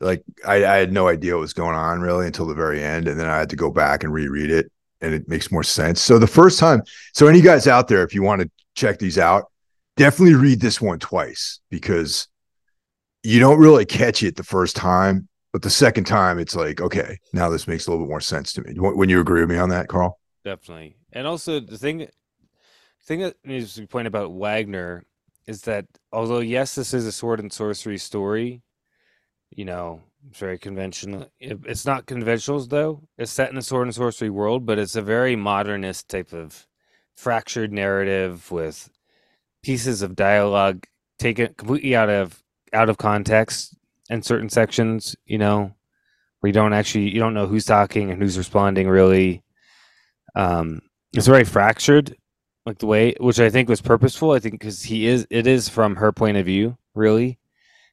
[0.00, 3.07] like I, I had no idea what was going on really until the very end,
[3.07, 6.00] and then I had to go back and reread it, and it makes more sense.
[6.00, 9.18] So the first time, so any guys out there, if you want to check these
[9.18, 9.52] out,
[9.96, 12.26] definitely read this one twice because
[13.22, 17.18] you don't really catch it the first time, but the second time, it's like, okay,
[17.33, 18.74] now this makes a little bit more sense to me.
[18.76, 20.18] When you agree with me on that, Carl?
[20.44, 20.96] Definitely.
[21.12, 22.09] And also the thing
[23.05, 25.05] thing that needs to be pointed about Wagner
[25.46, 28.62] is that although yes, this is a sword and sorcery story,
[29.50, 31.28] you know, it's very conventional.
[31.40, 33.02] it- It's not conventional though.
[33.18, 36.66] It's set in a sword and sorcery world, but it's a very modernist type of
[37.16, 38.90] fractured narrative with
[39.64, 40.87] pieces of dialogue
[41.18, 43.76] taken completely out of out of context
[44.11, 45.74] in certain sections, you know,
[46.40, 49.42] where you don't actually you don't know who's talking and who's responding really
[50.37, 50.81] um
[51.14, 52.16] it's very fractured
[52.66, 55.68] like the way which i think was purposeful i think because he is it is
[55.68, 57.38] from her point of view really.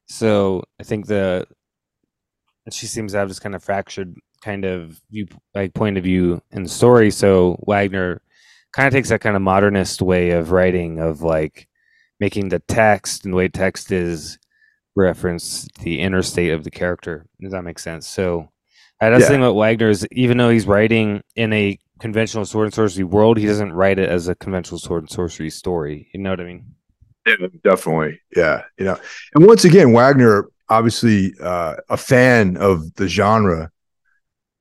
[0.07, 1.45] So i think the
[2.71, 6.41] she seems to have this kind of fractured kind of view like point of view
[6.51, 7.09] in the story.
[7.11, 8.21] So wagner
[8.73, 11.67] kind of takes that kind of modernist way of writing of like
[12.19, 14.37] making the text and the way text is
[14.95, 18.07] reference the inner state of the character does that make sense.
[18.07, 18.49] So
[19.01, 19.27] uh, that's Yeah.
[19.27, 23.03] the thing about Wagner is even though he's writing in a conventional sword and sorcery
[23.03, 26.09] world, he doesn't write it as a conventional sword and sorcery story.
[26.13, 26.65] You know what I mean?
[27.25, 28.19] Yeah, definitely.
[28.35, 28.97] Yeah, you know,
[29.35, 33.71] and once again, Wagner, obviously uh, a fan of the genre.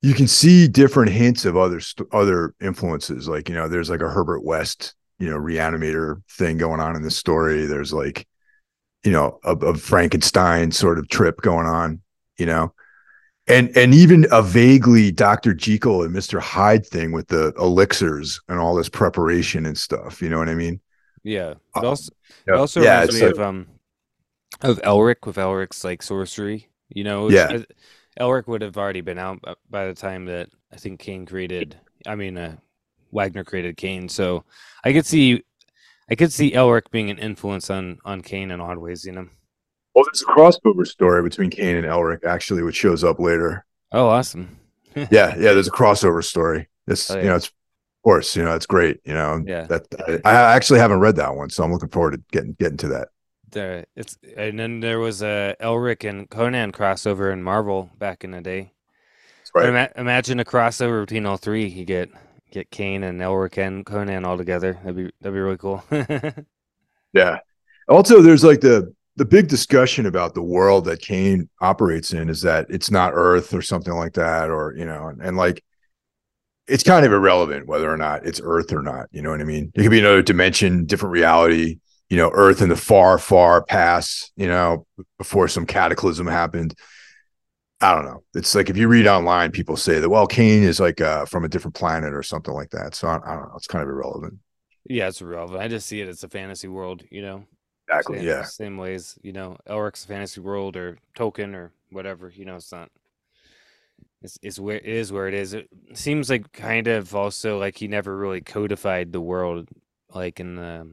[0.02, 3.28] You can see different hints of other st- other influences.
[3.28, 7.02] Like you know, there's like a Herbert West, you know, reanimator thing going on in
[7.02, 7.66] this story.
[7.66, 8.26] There's like,
[9.04, 12.00] you know, a, a Frankenstein sort of trip going on.
[12.36, 12.74] You know,
[13.48, 15.54] and and even a vaguely Dr.
[15.54, 16.40] Jekyll and Mr.
[16.40, 20.20] Hyde thing with the elixirs and all this preparation and stuff.
[20.22, 20.80] You know what I mean?
[21.22, 21.54] Yeah.
[21.76, 22.12] Uh, It also,
[22.46, 23.66] it also yeah, reminds me a- of um
[24.62, 26.68] of Elric with Elric's like sorcery.
[26.88, 27.44] You know, Yeah.
[27.50, 27.62] uh,
[28.20, 31.78] Elric would have already been out by the time that I think Kane created.
[32.06, 32.56] I mean, uh,
[33.12, 34.44] Wagner created Kane, so
[34.84, 35.44] I could see,
[36.10, 39.04] I could see Elric being an influence on on Kane in odd ways.
[39.04, 39.28] You know.
[39.98, 43.64] Well, there's a crossover story between Kane and Elric, actually, which shows up later.
[43.90, 44.56] Oh, awesome.
[44.94, 46.68] Yeah, yeah, there's a crossover story.
[46.86, 47.52] This, Oh, you know, it's of
[48.04, 49.00] course, you know, it's great.
[49.04, 49.64] You know, Yeah.
[49.64, 49.86] that
[50.24, 52.88] I, I actually haven't read that one, so I'm looking forward to getting getting to
[52.88, 53.08] that.
[53.50, 58.30] There, it's and then there was a Elric and Conan crossover in Marvel back in
[58.30, 58.72] the day.
[59.54, 59.68] Right.
[59.68, 61.66] ima- imagine a crossover between all three.
[61.66, 62.10] You get
[62.50, 64.74] get Kane and Elric and Conan all together.
[64.82, 65.84] That'd be that'd be really cool.
[67.12, 67.38] Yeah.
[67.88, 72.42] Also, there's like the the big discussion about the world that Kane operates in is
[72.42, 75.64] that it's not Earth or something like that, or you know, and, and like
[76.68, 79.08] it's kind of irrelevant whether or not it's Earth or not.
[79.10, 79.72] You know what I mean?
[79.74, 81.80] It could be another dimension, different reality.
[82.08, 84.32] You know, Earth in the far, far past.
[84.36, 84.86] You know,
[85.18, 86.74] before some cataclysm happened.
[87.80, 88.22] I don't know.
[88.34, 91.44] It's like if you read online, people say that well, Kane is like uh, from
[91.44, 92.94] a different planet or something like that.
[92.94, 93.56] So I, I don't know.
[93.56, 94.34] It's kind of irrelevant.
[94.84, 95.60] Yeah, it's irrelevant.
[95.60, 97.02] I just see it as a fantasy world.
[97.10, 97.44] You know.
[97.88, 98.20] Exactly.
[98.20, 98.44] Same, yeah.
[98.44, 102.30] Same ways, you know, Elric's fantasy world or Tolkien or whatever.
[102.34, 102.90] You know, it's not.
[104.22, 105.54] It's, it's where it is where it is.
[105.54, 109.68] It seems like kind of also like he never really codified the world,
[110.12, 110.88] like in the,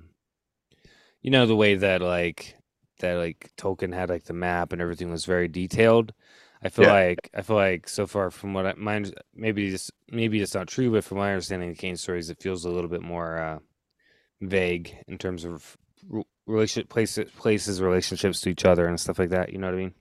[1.21, 2.55] you know, the way that like
[2.99, 6.13] that like Tolkien had like the map and everything was very detailed.
[6.63, 6.91] I feel Yeah.
[6.91, 10.67] like I feel like so far from what I mine maybe just maybe it's not
[10.67, 13.59] true, but from my understanding of Kane stories, it feels a little bit more uh,
[14.41, 15.77] vague in terms of
[16.47, 19.51] r- relation places places relationships to each other and stuff like that.
[19.51, 19.93] You know what I mean?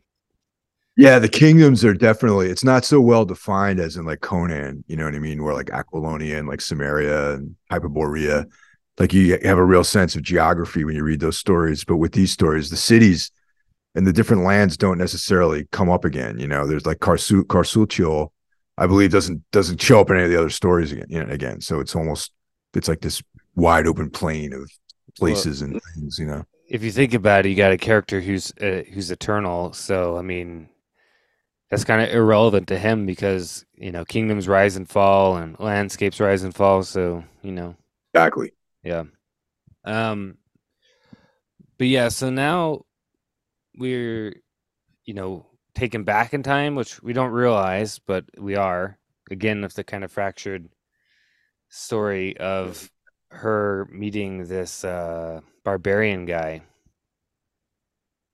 [0.96, 4.96] Yeah, the kingdoms are definitely it's not so well defined as in like Conan, you
[4.96, 8.46] know what I mean, where like Aquilonia and like Cimmeria and Hyperborea.
[8.98, 11.84] Like you have a real sense of geography when you read those stories.
[11.84, 13.32] But with these stories, the cities
[13.96, 16.38] and the different lands don't necessarily come up again.
[16.38, 18.30] You know, there's like Carsu Carsultyal,
[18.76, 21.32] I believe doesn't doesn't show up in any of the other stories again, you know,
[21.32, 21.60] again.
[21.60, 22.32] So it's almost
[22.74, 23.22] it's like this
[23.54, 24.70] wide open plain of
[25.18, 26.44] places and things, you know.
[26.68, 29.72] If you think about it, you got a character who's uh, who's eternal.
[29.72, 30.68] So I mean,
[31.70, 36.20] that's kind of irrelevant to him because you know kingdoms rise and fall and landscapes
[36.20, 36.82] rise and fall.
[36.82, 37.76] So you know,
[38.14, 38.52] Exactly.
[38.82, 39.04] yeah.
[39.84, 40.38] Um,
[41.78, 42.82] but yeah, so now
[43.76, 44.34] we're,
[45.04, 48.98] you know, taken back in time, which we don't realize, but we are
[49.30, 50.68] again with the kind of fractured
[51.68, 52.90] story of
[53.34, 56.62] her meeting this uh barbarian guy.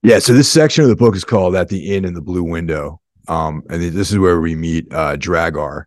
[0.02, 2.42] Yeah, so this section of the book is called "At the Inn in the Blue
[2.42, 5.84] Window," um, and this is where we meet uh, Dragar,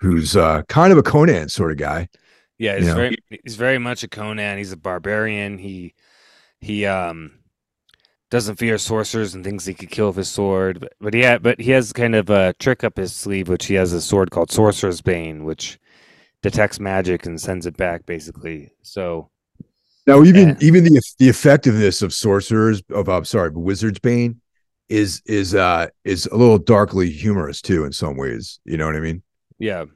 [0.00, 2.08] who's uh, kind of a Conan sort of guy.
[2.58, 2.94] Yeah, he's Yeah.
[2.94, 4.58] very he's very much a Conan.
[4.58, 5.58] He's a barbarian.
[5.58, 5.94] He
[6.60, 7.32] he um
[8.30, 10.80] doesn't fear sorcerers and thinks he could kill with his sword.
[10.80, 13.74] But, but yeah, but he has kind of a trick up his sleeve, which he
[13.74, 15.78] has a sword called Sorcerer's Bane, which
[16.44, 18.70] detects magic and sends it back, basically.
[18.82, 19.30] So
[20.06, 20.56] Now, even Yeah.
[20.60, 24.40] even the the effectiveness of sorcerers of I'm sorry, wizards bane
[24.90, 28.60] is is uh is a little darkly humorous too in some ways.
[28.66, 29.22] You know what I mean?
[29.58, 29.86] yeah,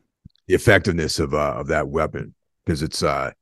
[0.47, 2.35] The effectiveness of uh, of that weapon
[2.65, 3.33] because it's uh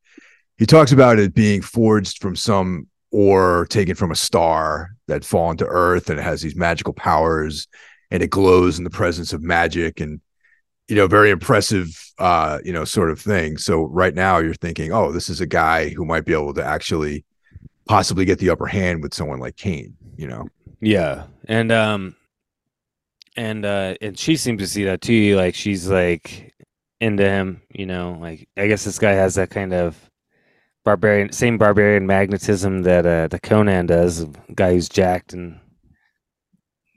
[0.59, 5.57] he talks about it being forged from some ore taken from a star that fallen
[5.59, 7.69] to earth and it has these magical powers
[8.11, 10.21] and it glows in the presence of magic and
[10.89, 14.93] you know very impressive uh you know sort of thing so right now you're thinking
[14.93, 17.25] oh this is a guy who might be able to actually
[17.87, 20.49] possibly get the upper hand with someone like Kane you know
[20.81, 22.17] yeah, and um,
[23.37, 25.37] and uh, and she seems to see that too.
[25.37, 26.55] Like she's like
[27.01, 28.17] into him, you know.
[28.21, 29.97] Like I guess this guy has that kind of
[30.85, 34.23] barbarian, same barbarian magnetism that uh, the Conan does.
[34.23, 35.59] A guy who's jacked and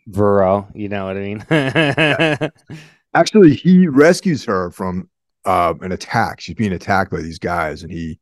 [0.07, 2.51] virile, you know what I mean?
[3.13, 5.09] actually he rescues her from
[5.45, 6.41] uh an attack.
[6.41, 8.19] She's being attacked by these guys and he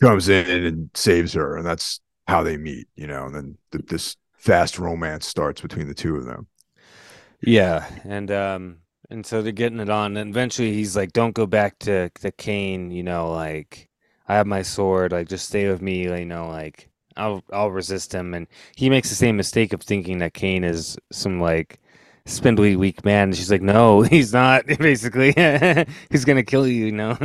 [0.00, 3.86] comes in and saves her and that's how they meet you know and then th-
[3.86, 6.46] this fast romance starts between the two of them.
[7.40, 8.78] Yeah, and um
[9.10, 12.32] and so they're getting it on and eventually he's like don't go back to the
[12.32, 13.88] Kane, you know, like
[14.28, 18.12] I have my sword, like just stay with me, you know, like I'll I'll resist
[18.14, 18.34] him.
[18.34, 18.46] And
[18.76, 21.78] he makes the same mistake of thinking that Kane is some like
[22.26, 23.28] spindly weak man.
[23.28, 25.32] And she's like, "No, he's not." Basically,
[26.10, 27.16] he's to kill you, you know.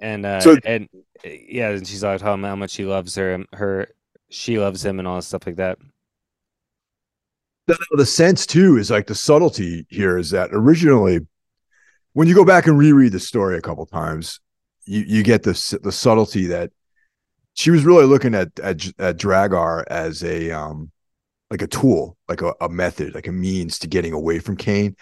[0.00, 0.88] and uh So- and
[1.24, 3.88] yeah, and she's like how how much she loves her and her
[4.30, 5.78] she loves him and all this stuff like that.
[7.66, 11.20] the, the sense too is like the subtlety here is that originally
[12.12, 14.40] when you go back and reread the story a couple times
[14.84, 16.70] you you get the the subtlety that
[17.54, 20.90] she was really looking at at, at Dragar as a um
[21.50, 24.96] like a tool like a, a method like a means to getting away from Kane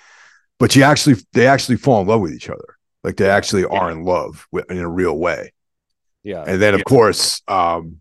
[0.58, 3.90] but she actually they actually fall in love with each other like they actually are
[3.90, 5.52] in love with, in a real way
[6.22, 6.44] Yeah.
[6.46, 8.00] and then of course um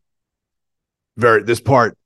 [1.18, 1.98] very this part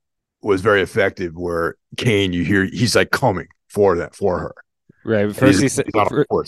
[0.42, 4.56] was very effective where Kane you hear he's like coming for that for her
[5.04, 5.34] Right.
[5.34, 6.44] First, he he's, sa- he's on fir- a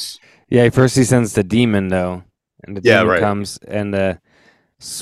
[0.49, 0.69] yeah.
[0.69, 2.23] First, he sends the demon though,
[2.63, 3.19] and the Yeah, demon right.
[3.19, 4.19] comes, and the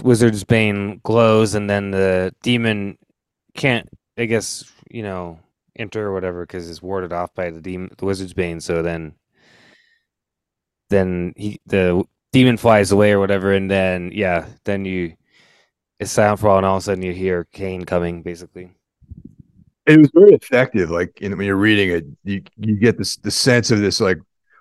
[0.04, 2.98] wizard's bane glows, and then the demon
[3.56, 5.40] can't, I guess, you know,
[5.76, 8.60] enter or whatever because it's warded off by the demon, the wizard's bane.
[8.60, 9.16] So then,
[10.90, 15.16] then he the demon flies away or whatever, and then yeah, then you
[16.00, 18.72] it's silent for a while, and all of a sudden you hear Kane coming, basically.
[19.86, 20.90] It was very effective.
[20.90, 24.18] Like when you're reading it, you you get this the sense of this like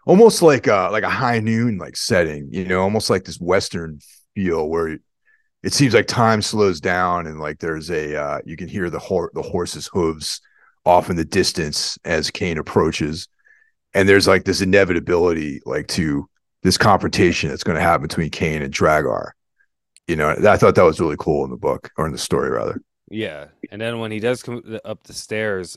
[0.06, 4.00] almost like a like a high noon like setting, you know, almost like this western
[4.34, 4.98] feel where
[5.68, 8.98] it seems like time slows down and like there's a uh, you can hear the
[8.98, 10.40] hor- the horse's hooves
[10.86, 13.28] off in the distance as Kane approaches,
[13.92, 16.26] and there's like this inevitability like to
[16.62, 19.32] this confrontation that's going to happen between Kane and Dragar.
[20.06, 22.48] You know, I thought that was really cool in the book or in the story
[22.48, 22.80] rather.
[23.10, 25.76] Yeah, and then when he does come up the stairs,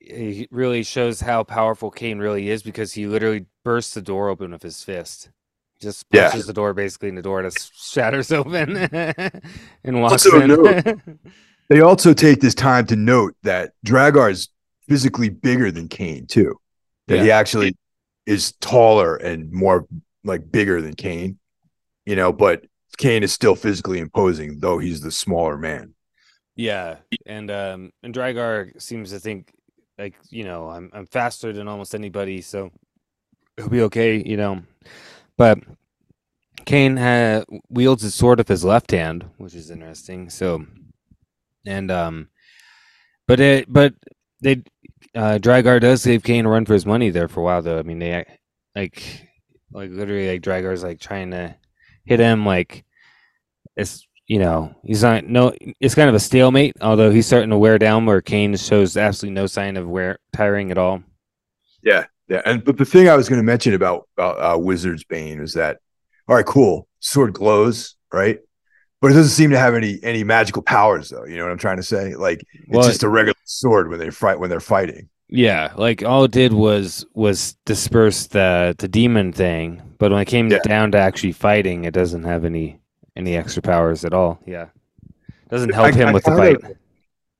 [0.00, 4.50] he really shows how powerful Kane really is because he literally bursts the door open
[4.50, 5.30] with his fist
[5.80, 6.42] just pushes yeah.
[6.46, 10.48] the door basically, and the door just shatters open and walks also, in.
[10.48, 10.98] Note,
[11.68, 14.48] they also take this time to note that Dragar is
[14.88, 16.58] physically bigger than Kane too.
[17.08, 17.22] That yeah.
[17.22, 17.76] he actually
[18.26, 19.86] is taller and more
[20.24, 21.38] like bigger than Kane.
[22.04, 22.64] You know, but
[22.96, 25.94] Kane is still physically imposing, though he's the smaller man.
[26.54, 26.96] Yeah,
[27.26, 29.52] and um, and Dragar seems to think
[29.98, 32.70] like you know I'm I'm faster than almost anybody, so
[33.56, 34.22] he'll be okay.
[34.24, 34.62] You know,
[35.36, 35.58] but
[36.64, 40.30] Kane ha- wields his sword with his left hand, which is interesting.
[40.30, 40.66] So,
[41.64, 42.28] and um,
[43.26, 43.94] but it but
[44.40, 44.62] they
[45.14, 47.78] uh Dragar does give Kane a run for his money there for a while though.
[47.78, 48.24] I mean they
[48.74, 49.28] like
[49.72, 51.54] like literally like Dragar's like trying to
[52.04, 52.84] hit him like
[53.76, 57.58] it's you know he's not no it's kind of a stalemate although he's starting to
[57.58, 61.02] wear down where Kane shows absolutely no sign of wear tiring at all.
[61.82, 65.04] Yeah, yeah, and but the thing I was going to mention about about uh, Wizard's
[65.04, 65.78] Bane is that
[66.28, 68.40] all right, cool, sword glows, right?
[69.00, 71.24] But it doesn't seem to have any any magical powers, though.
[71.24, 72.14] You know what I'm trying to say?
[72.14, 75.08] Like it's well, just a regular sword when they fight when they're fighting.
[75.28, 80.26] Yeah, like all it did was was disperse the the demon thing, but when it
[80.26, 80.58] came yeah.
[80.64, 82.80] down to actually fighting, it doesn't have any
[83.14, 84.40] any extra powers at all.
[84.46, 84.66] Yeah,
[85.48, 86.56] doesn't help I, him I with the fight.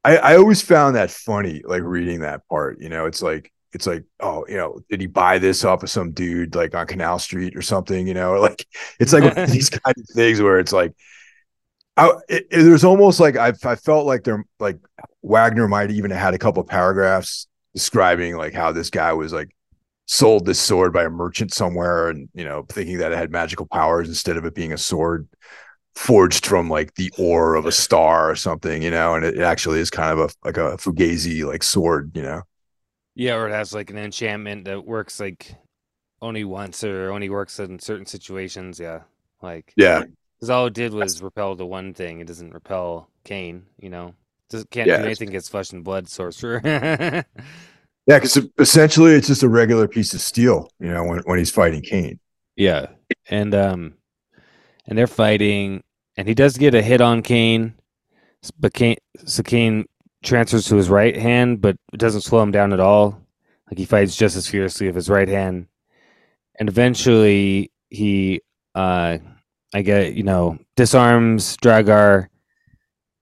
[0.04, 2.80] I I always found that funny, like reading that part.
[2.80, 5.90] You know, it's like it's like, oh, you know, did he buy this off of
[5.90, 8.06] some dude like on Canal Street or something?
[8.06, 8.66] You know, like
[8.98, 10.92] it's like these kind of things where it's like,
[11.96, 14.78] I, it, it, there's almost like I, I felt like there like
[15.22, 19.50] Wagner might even have had a couple paragraphs describing like how this guy was like
[20.06, 23.66] sold this sword by a merchant somewhere and you know thinking that it had magical
[23.66, 25.28] powers instead of it being a sword
[25.96, 29.42] forged from like the ore of a star or something you know and it, it
[29.42, 32.42] actually is kind of a like a fugazi like sword you know
[33.16, 35.56] yeah, or it has like an enchantment that works like
[36.20, 38.78] only once or only works in certain situations.
[38.78, 39.00] Yeah,
[39.42, 40.02] like yeah,
[40.36, 42.20] because all it did was repel the one thing.
[42.20, 43.64] It doesn't repel Kane.
[43.80, 44.14] You know,
[44.50, 46.60] just can't yeah, do anything against flesh and blood sorcerer.
[46.64, 47.22] yeah,
[48.06, 50.70] because essentially it's just a regular piece of steel.
[50.78, 52.20] You know, when when he's fighting Kane.
[52.54, 52.88] Yeah,
[53.30, 53.94] and um,
[54.86, 55.82] and they're fighting,
[56.18, 57.74] and he does get a hit on Kane,
[58.60, 59.86] but Kane, so Kane
[60.26, 63.20] transfers to his right hand, but it doesn't slow him down at all.
[63.68, 65.66] Like he fights just as fiercely with his right hand,
[66.58, 68.42] and eventually he,
[68.74, 69.18] uh,
[69.74, 72.28] I get you know, disarms Dragar,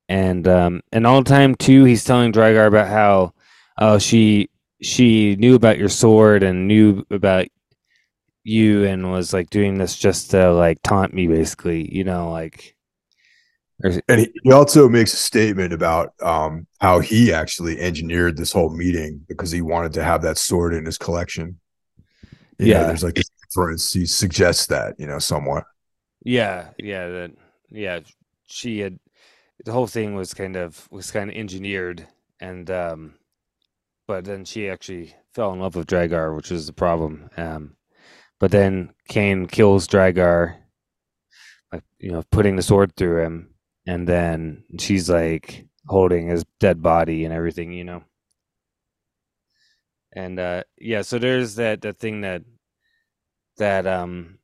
[0.08, 3.32] and um, and all the time too, he's telling Dragar about how,
[3.78, 4.50] oh, she
[4.82, 7.46] she knew about your sword and knew about
[8.44, 12.73] you and was like doing this just to like taunt me, basically, you know, like
[13.82, 18.74] and he, he also makes a statement about um, how he actually engineered this whole
[18.74, 21.58] meeting because he wanted to have that sword in his collection.
[22.58, 23.92] You yeah, know, there's like this difference.
[23.92, 25.64] He suggests that you know somewhat.
[26.22, 27.32] Yeah, yeah, that
[27.70, 28.00] yeah.
[28.46, 28.98] She had
[29.64, 32.06] the whole thing was kind of was kind of engineered,
[32.40, 33.14] and um,
[34.06, 37.28] but then she actually fell in love with Dragar, which was the problem.
[37.36, 37.76] Um,
[38.38, 40.56] but then Kane kills Dragar,
[41.72, 43.53] like you know, putting the sword through him,
[43.86, 48.02] and then she's like holding his dead body and everything, you know.
[50.14, 52.42] And uh yeah, so there's that that thing that
[53.58, 54.38] that um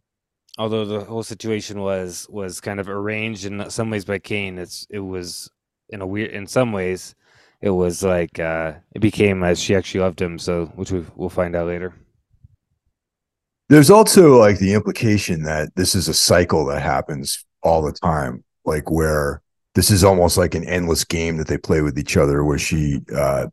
[0.58, 4.86] although the whole situation was was kind of arranged in some ways by Kane, it's
[4.90, 5.50] it was
[5.88, 7.14] in a weird in some ways
[7.62, 11.28] it was like uh it became as she actually loved him, so which we, we'll
[11.28, 11.94] find out later.
[13.68, 18.42] There's also like the implication that this is a cycle that happens all the time
[18.64, 19.42] like where
[19.74, 23.00] this is almost like an endless game that they play with each other where she
[23.14, 23.46] uh,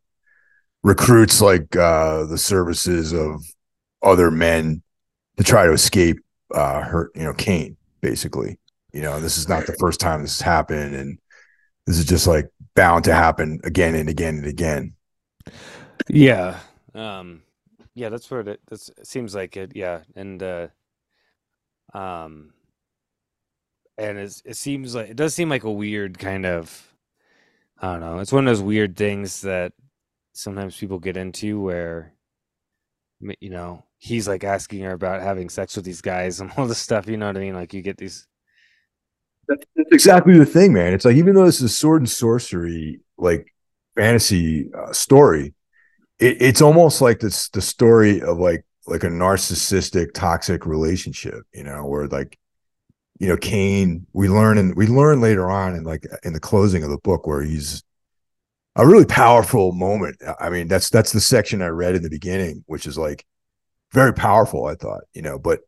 [0.84, 3.42] recruits like uh, the services of
[4.02, 4.82] other men
[5.38, 6.18] to try to escape
[6.54, 8.60] uh, her you know Kane basically.
[8.94, 11.20] You know this is not the first time this has happened and
[11.86, 14.96] this is just like bound to happen again and again and again.
[16.10, 16.60] Yeah
[16.98, 17.44] um
[17.94, 20.68] yeah that's what it that seems like it yeah and uh
[21.94, 22.54] um
[23.98, 26.88] and it seems like it does seem like a weird kind of
[27.80, 28.20] I don't know.
[28.20, 29.74] It's one of those weird things that
[30.34, 32.14] sometimes people get into where
[33.40, 36.80] you know he's like asking her about having sex with these guys and all this
[36.80, 37.08] stuff.
[37.08, 37.56] You know what I mean?
[37.56, 38.28] Like you get these.
[39.48, 40.94] That's, that's exactly the thing, man.
[40.94, 43.54] It's like even though this is a sword and sorcery like
[43.96, 45.54] fantasy uh, story,
[46.20, 51.44] it, it's almost like this the story of like like a narcissistic toxic relationship.
[51.54, 52.38] You know, where like
[53.20, 56.84] you know, Kane, we learn and we learn later on in like in the closing
[56.84, 57.84] of the book where he's
[58.76, 60.18] a really powerful moment.
[60.40, 63.26] I mean, that's that's the section I read in the beginning, which is like
[63.92, 65.62] very powerful, I thought, you know, but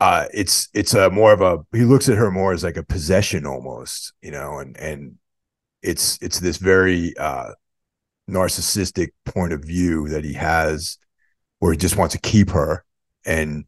[0.00, 2.82] uh it's it's a more of a he looks at her more as like a
[2.82, 5.16] possession almost, you know, and and
[5.82, 7.52] it's it's this very uh
[8.28, 10.98] narcissistic point of view that he has
[11.58, 12.84] where he just wants to keep her
[13.24, 13.64] and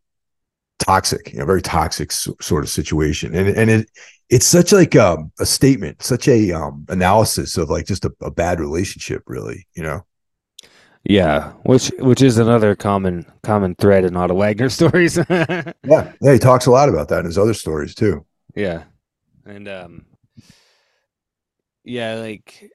[0.78, 3.34] toxic, you know, very toxic sort of situation.
[3.34, 3.90] And and it
[4.28, 8.30] it's such like um, a statement, such a um, analysis of like just a, a
[8.30, 10.04] bad relationship, really, you know.
[11.04, 15.16] Yeah, which which is another common common thread in Otto Wagner stories.
[15.16, 18.26] yeah, yeah, he talks a lot about that in his other stories too.
[18.56, 18.84] Yeah,
[19.44, 20.06] and um,
[21.84, 22.72] yeah, like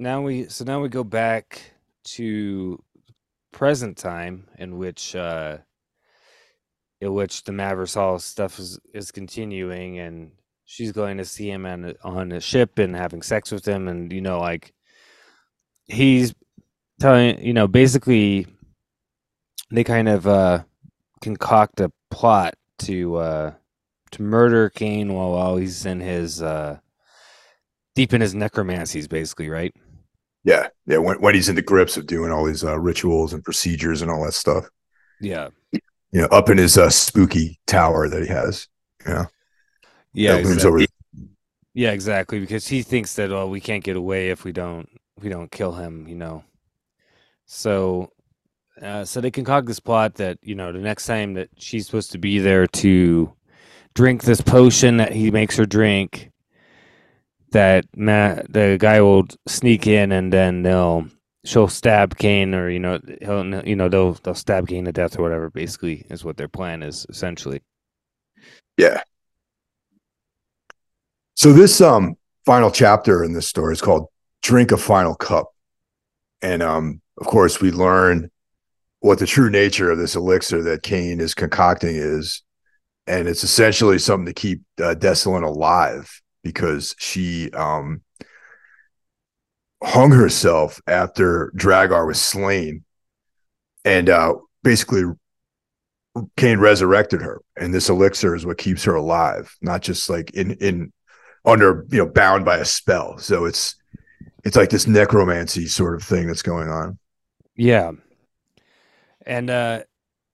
[0.00, 1.62] now we so now we go back
[2.02, 2.82] to
[3.52, 5.58] present time in which uh
[7.00, 10.32] in which the Maversol stuff is, is continuing and
[10.64, 14.12] she's going to see him on, on a ship and having sex with him and
[14.12, 14.72] you know like
[15.86, 16.34] he's
[17.00, 18.46] telling you know basically
[19.70, 20.62] they kind of uh
[21.22, 23.52] concoct a plot to uh
[24.10, 26.78] to murder Kane while, while he's in his uh
[27.94, 29.74] deep in his necromancies basically right?
[30.44, 33.42] Yeah yeah when, when he's in the grips of doing all these uh, rituals and
[33.42, 34.68] procedures and all that stuff.
[35.20, 35.48] Yeah
[36.12, 38.68] you know, up in his uh, spooky tower that he has.
[39.06, 39.26] You know?
[40.12, 40.36] Yeah.
[40.36, 40.86] Exactly.
[41.72, 42.40] Yeah, exactly.
[42.40, 45.50] Because he thinks that oh, we can't get away if we don't if we don't
[45.50, 46.06] kill him.
[46.08, 46.44] You know.
[47.46, 48.12] So,
[48.80, 52.12] uh, so they concoct this plot that you know the next time that she's supposed
[52.12, 53.32] to be there to
[53.94, 56.30] drink this potion that he makes her drink,
[57.52, 61.08] that Matt, the guy will sneak in and then they'll
[61.44, 65.18] she'll stab Kane, or you know, he'll you know they'll they'll stab Kane to death
[65.18, 65.50] or whatever.
[65.50, 67.62] Basically, is what their plan is essentially.
[68.76, 69.02] Yeah.
[71.34, 74.06] So this um final chapter in this story is called
[74.42, 75.48] "Drink a Final Cup,"
[76.42, 78.30] and um of course we learn
[79.00, 82.42] what the true nature of this elixir that Kane is concocting is,
[83.06, 88.02] and it's essentially something to keep uh, Dessylin alive because she um
[89.82, 92.84] hung herself after Dragar was slain,
[93.84, 95.04] and uh, basically
[96.36, 100.52] Kane resurrected her, and this elixir is what keeps her alive, not just like in
[100.54, 100.92] in
[101.44, 103.18] under you know bound by a spell.
[103.18, 103.76] So it's
[104.44, 106.98] it's like this necromancy sort of thing that's going on.
[107.56, 107.92] Yeah,
[109.26, 109.82] and uh,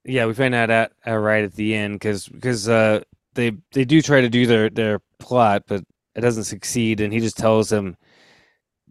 [0.03, 3.01] yeah, we find out at, uh, right at the end because because uh,
[3.33, 5.83] they they do try to do their their plot, but
[6.15, 7.95] it doesn't succeed, and he just tells them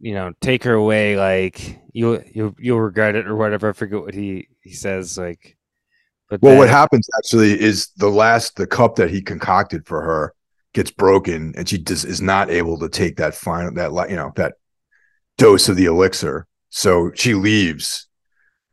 [0.00, 3.70] you know, take her away, like you'll you'll you'll regret it or whatever.
[3.70, 5.56] I forget what he he says, like.
[6.28, 10.02] But well, then, what happens actually is the last the cup that he concocted for
[10.02, 10.34] her
[10.74, 14.32] gets broken, and she just is not able to take that final that you know
[14.36, 14.54] that
[15.38, 16.46] dose of the elixir.
[16.68, 18.08] So she leaves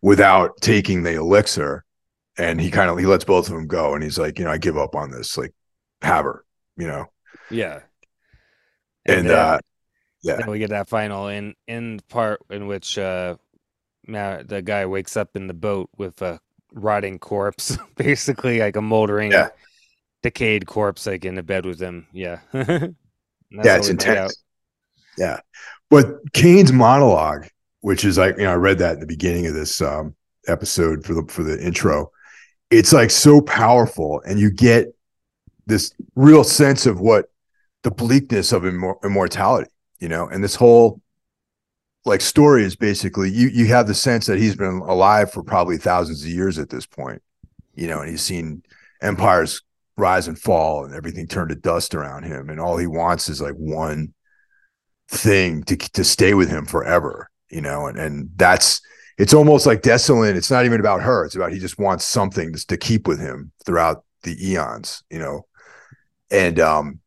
[0.02, 1.86] without taking the elixir,
[2.38, 4.52] and he kind of he lets both of them go, and he's like, you know,
[4.52, 5.38] I give up on this.
[5.38, 5.54] Like,
[6.02, 6.44] have her,
[6.76, 7.06] you know.
[7.50, 7.82] Yeah.
[9.06, 9.60] And, and then, uh,
[10.24, 10.38] yeah.
[10.38, 13.36] Then we get that final in in part in which uh
[14.08, 16.40] the guy wakes up in the boat with a
[16.74, 19.50] rotting corpse, basically like a moldering, yeah.
[20.24, 22.08] decayed corpse, like in the bed with him.
[22.12, 22.40] Yeah.
[22.54, 22.88] yeah,
[23.52, 24.44] it's intense.
[25.18, 25.40] Yeah.
[25.90, 27.48] But Kane's monologue,
[27.82, 30.16] which is like, you know, I read that in the beginning of this um
[30.48, 32.12] episode for the for the intro.
[32.72, 34.96] It's like so powerful, and you get
[35.66, 37.28] this real sense of what
[37.84, 39.70] the bleakness of immor- immortality
[40.04, 41.02] you know, and this whole
[42.04, 45.78] like story is basically you you have the sense that he's been alive for probably
[45.78, 47.22] thousands of years at this point,
[47.74, 48.64] you know, and he's seen
[49.02, 49.62] empires
[49.96, 53.40] rise and fall and everything turn to dust around him, and all he wants is
[53.40, 54.14] like one
[55.08, 58.82] thing to to stay with him forever, you know, and and that's
[59.18, 60.36] it's almost like Dessylin.
[60.36, 63.22] It's not even about her; it's about he just wants something to, to keep with
[63.22, 65.46] him throughout the eons, you know,
[66.30, 67.00] and um,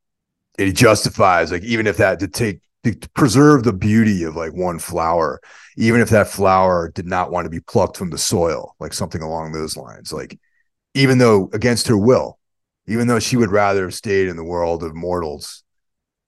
[0.56, 2.62] he justifies like even if that to take
[2.92, 5.40] to preserve the beauty of like one flower,
[5.76, 9.22] even if that flower did not want to be plucked from the soil, like something
[9.22, 10.12] along those lines.
[10.12, 10.38] Like,
[10.94, 12.38] even though against her will,
[12.86, 15.64] even though she would rather have stayed in the world of mortals,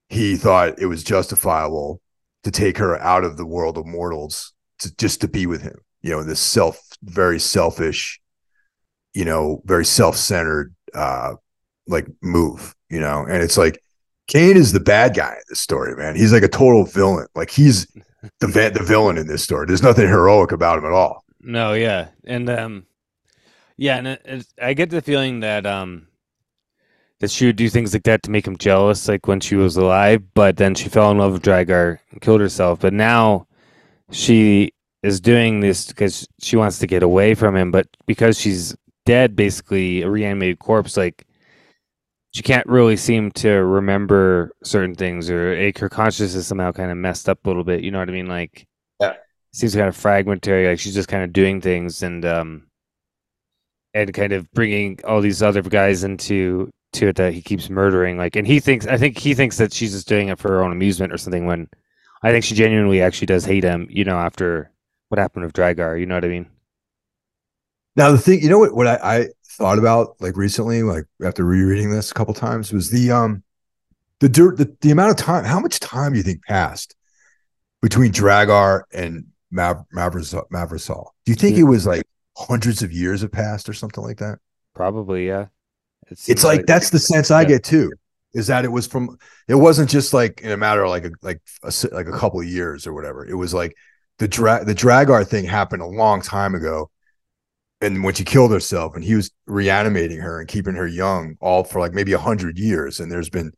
[0.09, 2.01] he thought it was justifiable
[2.45, 5.77] to take her out of the world of mortals to just to be with him.
[6.03, 8.21] You know, this self, very selfish,
[9.15, 11.35] you know, very self-centered, uh,
[11.87, 12.75] like move.
[12.91, 13.83] You know, and it's like
[14.29, 16.15] Kane is the bad guy in this story, man.
[16.15, 17.27] He's like a total villain.
[17.35, 17.87] Like he's
[18.41, 19.67] the va- the villain in this story.
[19.67, 21.25] There's nothing heroic about him at all.
[21.41, 22.87] No, yeah, and um,
[23.77, 26.09] yeah, and it, I get the feeling that um,
[27.21, 29.77] that she would do things like that to make him jealous, like when she was
[29.77, 30.23] alive.
[30.35, 32.81] But then she fell in love with Dragar and killed herself.
[32.81, 33.47] But now
[34.11, 34.73] she
[35.03, 37.71] is doing this because she wants to get away from him.
[37.71, 38.77] But because she's
[39.07, 41.25] dead, basically a reanimated corpse, like
[42.33, 46.91] she can't really seem to remember certain things, or like, her consciousness is somehow kind
[46.91, 47.83] of messed up a little bit.
[47.83, 48.27] You know what I mean?
[48.27, 48.67] Like,
[49.01, 49.15] Yeah.
[49.53, 50.69] seems kind of fragmentary.
[50.69, 52.67] Like she's just kind of doing things and um
[53.95, 58.17] and kind of bringing all these other guys into to it that he keeps murdering.
[58.19, 60.63] Like, and he thinks, I think he thinks that she's just doing it for her
[60.63, 61.47] own amusement or something.
[61.47, 61.69] When
[62.23, 63.87] I think she genuinely actually does hate him.
[63.91, 64.71] You know, after
[65.09, 65.99] what happened with Dragar.
[65.99, 66.51] You know what I mean?
[67.97, 69.29] Now the thing, you know what what I, I
[69.59, 73.43] thought about like recently, like after rereading this a couple times, was the um
[74.21, 75.45] the dirt the, the amount of time.
[75.45, 76.95] How much time do you think passed
[77.83, 79.85] between Dragar and Mav-?
[79.95, 81.07] Mavrisol?
[81.25, 82.05] Do you think it was like
[82.37, 84.39] hundreds of years have passed or something like that?
[84.75, 85.47] Probably, yeah.
[86.07, 87.49] It It's seems like, that's the sense I yeah.
[87.49, 87.93] get too.
[88.35, 89.19] Is that it was from?
[89.49, 92.41] It wasn't just like in a matter of like a like a, like a couple
[92.41, 93.27] of years or whatever.
[93.27, 93.75] It was like
[94.19, 96.91] the drag the Dragar thing happened a long time ago,
[97.81, 101.65] and when she killed herself, and he was reanimating her and keeping her young, all
[101.65, 102.99] for like maybe a hundred years.
[102.99, 103.53] And there's been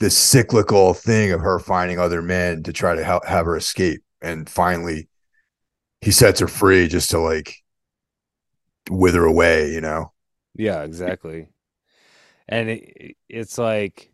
[0.00, 4.02] this cyclical thing of her finding other men to try to help have her escape,
[4.20, 5.08] and finally,
[6.00, 7.56] he sets her free just to like
[8.90, 9.72] wither away.
[9.72, 10.12] You know?
[10.54, 11.48] Yeah, exactly.
[12.48, 14.12] And it, it's like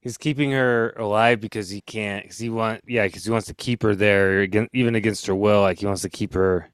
[0.00, 2.24] he's keeping her alive because he can't.
[2.24, 5.60] Because he want, yeah, because he wants to keep her there, even against her will.
[5.60, 6.72] Like he wants to keep her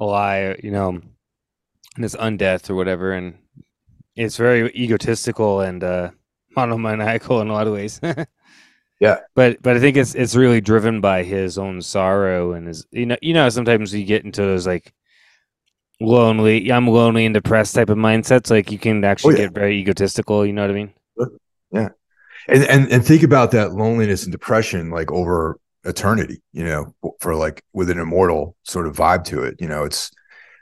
[0.00, 3.12] alive, you know, in this undeath or whatever.
[3.12, 3.38] And
[4.16, 6.10] it's very egotistical and uh,
[6.56, 8.00] monomaniacal in a lot of ways.
[9.00, 9.20] Yeah.
[9.34, 13.06] but but I think it's it's really driven by his own sorrow and his you
[13.06, 14.92] know you know sometimes you get into those like
[16.00, 19.44] lonely I'm lonely and depressed type of mindsets like you can actually Oh, yeah.
[19.46, 20.92] get very egotistical you know what I mean
[21.72, 21.88] Yeah,
[22.48, 27.34] and and and think about that loneliness and depression like over eternity you know for
[27.34, 30.10] like with an immortal sort of vibe to it you know it's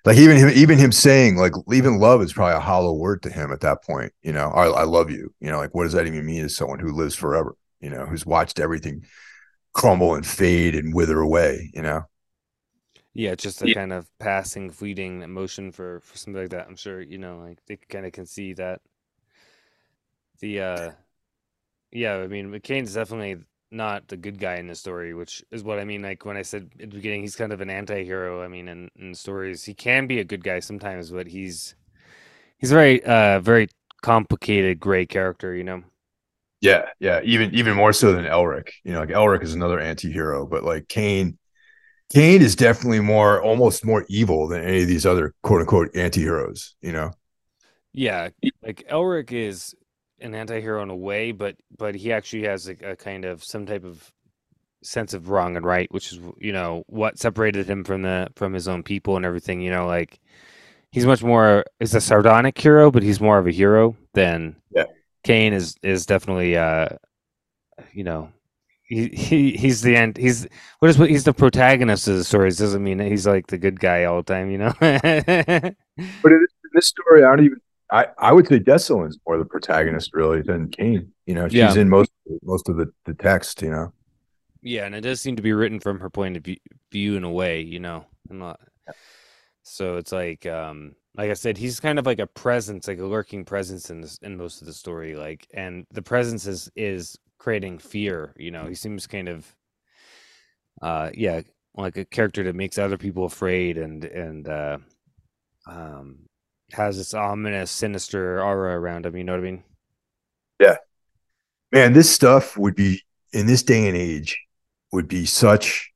[0.05, 3.31] like even him even him saying like even love is probably a hollow word to
[3.31, 5.93] him at that point you know I, I love you you know like what does
[5.95, 9.05] that even mean as someone who lives forever you know who's watched everything
[9.75, 12.05] crumble and fade and wither away you know?
[13.13, 16.67] Yeah it's just a kind of passing fleeting emotion for for something like that.
[16.67, 18.81] I'm sure you know like they kind of can see that.
[20.41, 20.93] The uh
[21.93, 25.79] yeah I mean McCain's definitely not the good guy in the story which is what
[25.79, 28.49] I mean like when I said at the beginning he's kind of an anti-hero I
[28.49, 31.75] mean in, in stories he can be a good guy sometimes but he's
[32.59, 33.69] he's very uh very
[34.03, 35.83] complicated gray character you know?
[36.61, 40.47] Yeah yeah even even more so than elric you know like elric is another anti-hero
[40.47, 41.39] but like Kane
[42.13, 46.75] Kane is definitely more almost more evil than any of these other quote unquote anti-heroes
[46.81, 47.11] you know?
[47.93, 48.29] Yeah,
[48.63, 49.75] like Elric is
[50.21, 53.67] an anti-hero in a way, but but he actually has a, a kind of some
[53.67, 54.13] type of
[54.83, 58.53] sense of wrong and right, which is you know what separated him from the from
[58.53, 59.61] his own people and everything.
[59.61, 60.21] You know, like
[60.93, 64.85] he's much more is a sardonic hero, but he's more of a hero than Yeah.
[65.25, 66.89] Kane is is definitely uh
[67.93, 68.31] you know
[68.85, 70.47] he, he he's the end he's
[70.79, 73.59] what is what he's the protagonist of the stories doesn't mean that he's like the
[73.59, 74.73] good guy all the time you know
[76.23, 77.61] But in this story, I don't even.
[77.91, 81.13] I, I would say Dessylin's more the protagonist really than Kane.
[81.27, 81.75] You know, she's Yeah.
[81.75, 82.11] in most
[82.43, 83.63] most of the, the text.
[83.63, 83.93] You know,
[84.63, 86.57] Yeah, and it does seem to be written from her point of view,
[86.93, 88.05] view in a way, you know.
[88.29, 88.61] Not,
[89.63, 93.05] so it's like, um, like I said, he's kind of like a presence, like a
[93.07, 95.17] lurking presence in this in most of the story.
[95.17, 98.35] Like, and the presence is is creating fear.
[98.37, 99.57] You know, he seems kind of,
[100.83, 101.41] uh, yeah,
[101.75, 104.79] like a character that makes other people afraid and and uh,
[105.67, 106.28] um,
[106.73, 109.17] has this ominous, sinister aura around him.
[109.17, 109.65] You know what I mean?
[110.61, 110.77] Yeah.
[111.73, 113.03] Man, this stuff would be
[113.33, 114.39] in this day and age
[114.93, 115.93] would be such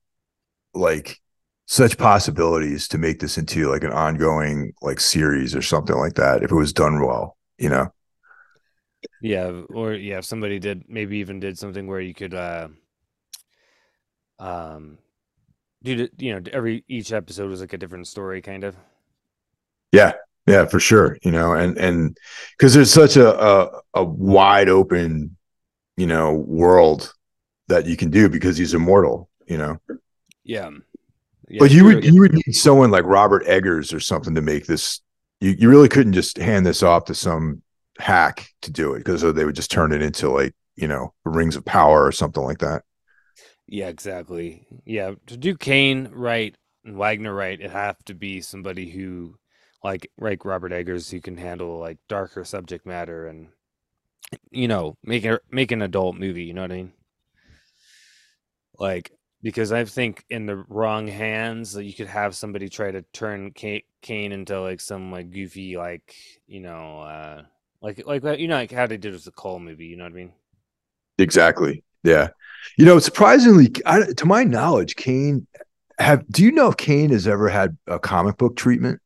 [0.74, 1.18] like
[1.66, 6.42] such possibilities to make this into like an ongoing like series or something like that
[6.44, 7.36] if it was done well.
[7.58, 7.92] You know,
[9.20, 12.68] Yeah, or yeah, if somebody did maybe even did something where you could uh
[14.38, 14.98] um
[15.82, 18.76] do you know every each episode was like a different story kind of.
[19.92, 20.12] yeah,
[20.46, 21.18] Yeah, for sure.
[21.22, 22.16] You know, and and
[22.56, 25.36] because there's such a, a a wide open,
[25.96, 27.12] you know, world
[27.68, 29.28] that you can do because he's immortal.
[29.46, 29.78] You know.
[30.44, 30.70] Yeah.
[31.48, 34.66] yeah but you would you would need someone like Robert Eggers or something to make
[34.66, 35.00] this.
[35.40, 37.62] You you really couldn't just hand this off to some
[37.98, 41.14] hack to do it because uh, they would just turn it into like you know
[41.24, 42.82] Rings of Power or something like that.
[43.68, 44.66] Yeah, exactly.
[44.84, 49.36] Yeah, to do Kane right and Wagner right, it have to be somebody who
[49.82, 53.48] like like Robert Eggers who can handle like darker subject matter and
[54.50, 56.44] you know make a make an adult movie.
[56.44, 56.92] You know what I mean?
[58.78, 59.12] Like
[59.42, 63.52] because I think in the wrong hands, that you could have somebody try to turn
[63.52, 63.82] Kane
[64.32, 66.14] into like some like goofy like
[66.46, 67.42] you know uh
[67.80, 69.86] like like you know like how they did with the Kull movie.
[69.86, 70.32] You know what I mean?
[71.18, 71.82] Exactly.
[72.04, 72.28] Yeah.
[72.78, 75.46] You know, surprisingly, I, to my knowledge, Kane
[75.98, 76.26] have.
[76.28, 79.01] Do you know if Kane has ever had a comic book treatment?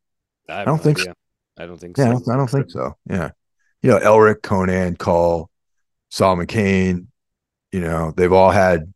[0.48, 1.12] I, I don't think so.
[1.58, 2.10] I don't think yeah, so.
[2.10, 2.96] I don't, I don't think so.
[3.08, 3.30] Yeah.
[3.82, 5.50] You know, Elric, Conan, Kull,
[6.10, 7.08] Solomon Kane,
[7.72, 8.92] you know, they've all had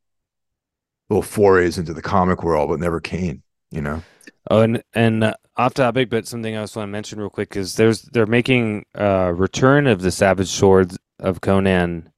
[1.08, 4.02] little forays into the comic world, but never Kane, you know?
[4.50, 7.76] Oh, and and uh, off topic, but something I want to mention real quick is
[7.76, 12.10] there's they're making uh return of the Savage Swords of Conan,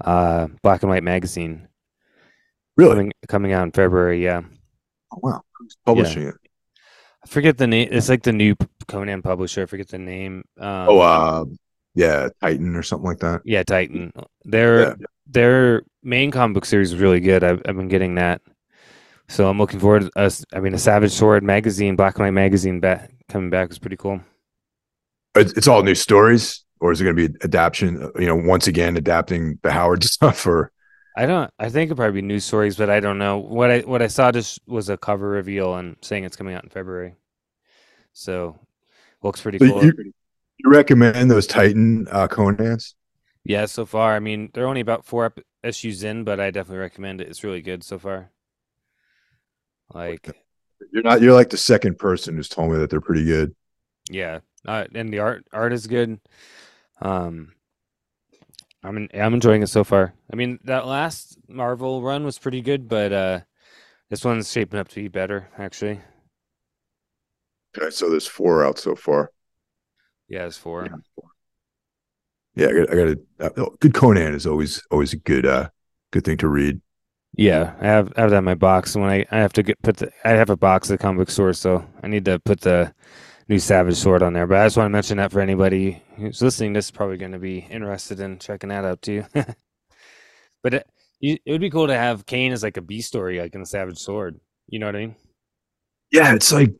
[0.00, 1.68] uh, black and white magazine.
[2.76, 4.22] Really coming, coming out in February?
[4.22, 4.42] Yeah.
[5.12, 6.28] Oh, wow, Who's publishing yeah.
[6.28, 6.34] it?
[7.28, 7.88] Forget the name.
[7.92, 8.56] It's like the new
[8.86, 9.62] Conan publisher.
[9.62, 10.44] I forget the name.
[10.58, 11.44] Um, oh, uh,
[11.94, 13.42] yeah, Titan or something like that.
[13.44, 14.12] Yeah, Titan.
[14.44, 14.94] Their yeah.
[15.26, 17.44] their main comic book series is really good.
[17.44, 18.40] I've, I've been getting that,
[19.28, 20.02] so I'm looking forward.
[20.02, 23.70] To us, I mean, a Savage Sword magazine, Black and White magazine, back coming back
[23.70, 24.20] is pretty cool.
[25.34, 28.10] It's all new stories, or is it going to be adaptation?
[28.18, 30.72] You know, once again adapting the Howard stuff, or
[31.18, 31.52] I don't.
[31.58, 33.38] I think it'd probably be news stories, but I don't know.
[33.38, 36.62] What I what I saw just was a cover reveal and saying it's coming out
[36.62, 37.16] in February.
[38.12, 38.56] So
[39.24, 39.84] looks pretty cool.
[39.84, 42.94] You, you, recommend those Titan uh, Conans?
[43.42, 44.14] Yeah, so far.
[44.14, 47.26] I mean, they're only about four issues in, but I definitely recommend it.
[47.26, 48.30] It's really good so far.
[49.92, 50.30] Like
[50.92, 51.20] you're not.
[51.20, 53.56] You're like the second person who's told me that they're pretty good.
[54.08, 54.38] Yeah,
[54.68, 56.20] uh, and the art art is good.
[57.02, 57.54] Um,
[58.88, 60.14] I'm in, I'm enjoying it so far.
[60.32, 63.40] I mean, that last Marvel run was pretty good, but uh,
[64.08, 66.00] this one's shaping up to be better, actually.
[67.76, 69.30] Okay, so there's four out so far.
[70.26, 70.86] Yeah, it's four.
[70.86, 70.96] Yeah,
[72.54, 72.90] yeah I got.
[72.90, 73.08] I got
[73.58, 75.68] a uh, good Conan is always always a good uh
[76.10, 76.80] good thing to read.
[77.36, 78.96] Yeah, I have I have that in my box.
[78.96, 81.18] When I I have to get put the I have a box at the comic
[81.18, 82.94] book store, so I need to put the
[83.48, 84.46] new Savage Sword on there.
[84.46, 87.32] But I just want to mention that for anybody who's listening, this is probably going
[87.32, 89.24] to be interested in checking that out too.
[90.62, 90.86] but it,
[91.20, 93.66] it would be cool to have Kane as like a B story, like in the
[93.66, 94.38] Savage Sword.
[94.68, 95.16] You know what I mean?
[96.12, 96.74] Yeah, it's like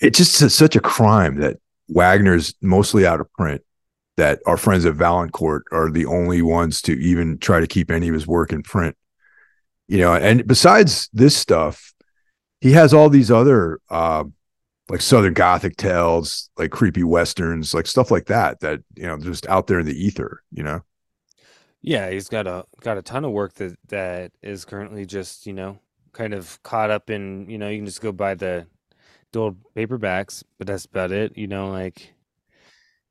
[0.00, 1.58] it's just such a crime that
[1.88, 3.62] Wagner's mostly out of print.
[4.16, 8.08] That our friends at Valancourt are the only ones to even try to keep any
[8.08, 8.96] of his work in print.
[9.86, 11.94] You know, and besides this stuff,
[12.60, 14.24] he has all these other uh,
[14.88, 18.60] like Southern Gothic tales, like creepy westerns, like stuff like that.
[18.60, 20.42] That you know, just out there in the ether.
[20.50, 20.80] You know.
[21.80, 25.52] Yeah, he's got a got a ton of work that that is currently just you
[25.52, 25.78] know
[26.12, 28.66] kind of caught up in you know you can just go buy the,
[29.36, 31.36] old paperbacks, but that's about it.
[31.36, 32.14] You know, like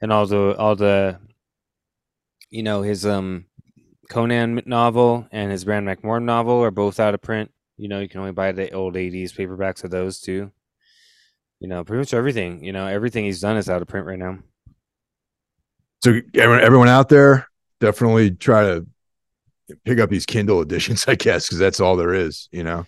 [0.02, 1.20] and all the all the
[2.50, 3.46] you know his um
[4.10, 7.52] Conan novel and his Bran Mak novel are both out of print.
[7.78, 10.52] You know, you can only buy the old 80s paperbacks of those too.
[11.60, 12.64] You know, pretty much everything.
[12.64, 14.39] You know, everything he's done is out of print right now.
[16.03, 17.47] So everyone out there,
[17.80, 18.88] definitely try to
[19.84, 22.47] pick up these Kindle editions, I guess, because that's all there is.
[22.51, 22.86] You know.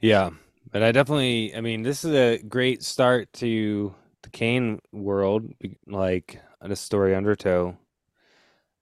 [0.00, 0.30] Yeah,
[0.70, 1.54] but I definitely.
[1.54, 5.50] I mean, this is a great start to the Kane world,
[5.86, 7.76] like the story Undertow.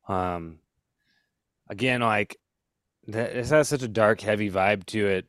[0.08, 0.58] Um,
[1.68, 2.36] again, like
[3.06, 5.26] this has such a dark, heavy vibe to it.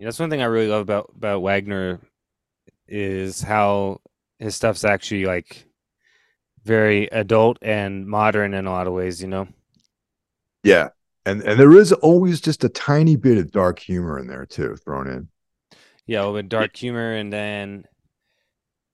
[0.00, 2.00] That's one thing I really love about about Wagner
[2.90, 4.00] is how
[4.38, 5.66] his stuff's actually like
[6.64, 9.48] very adult and modern in a lot of ways, you know.
[10.62, 10.90] Yeah.
[11.24, 14.76] And and there is always just a tiny bit of dark humor in there too
[14.76, 15.28] thrown in.
[16.06, 17.84] Yeah, with dark humor and then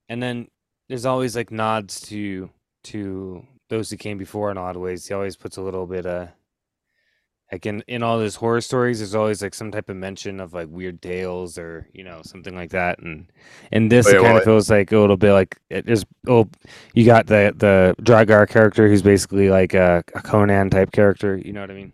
[0.08, 0.48] and then
[0.88, 2.50] there's always like nods to
[2.84, 5.06] to those who came before in a lot of ways.
[5.06, 6.28] He always puts a little bit of
[7.52, 10.52] like in in all his horror stories there's always like some type of mention of
[10.52, 13.30] like weird tales or you know something like that and
[13.72, 16.48] in this it kind of feels like a little bit like it is oh
[16.94, 21.52] you got the the dragar character who's basically like a, a conan type character you
[21.52, 21.92] know what i mean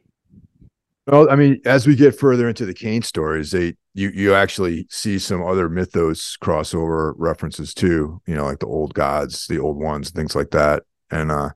[1.06, 4.86] well i mean as we get further into the kane stories they you you actually
[4.90, 8.20] see some other mythos crossover references too.
[8.26, 10.84] You know, like the old gods, the old ones, things like that.
[11.10, 11.50] And uh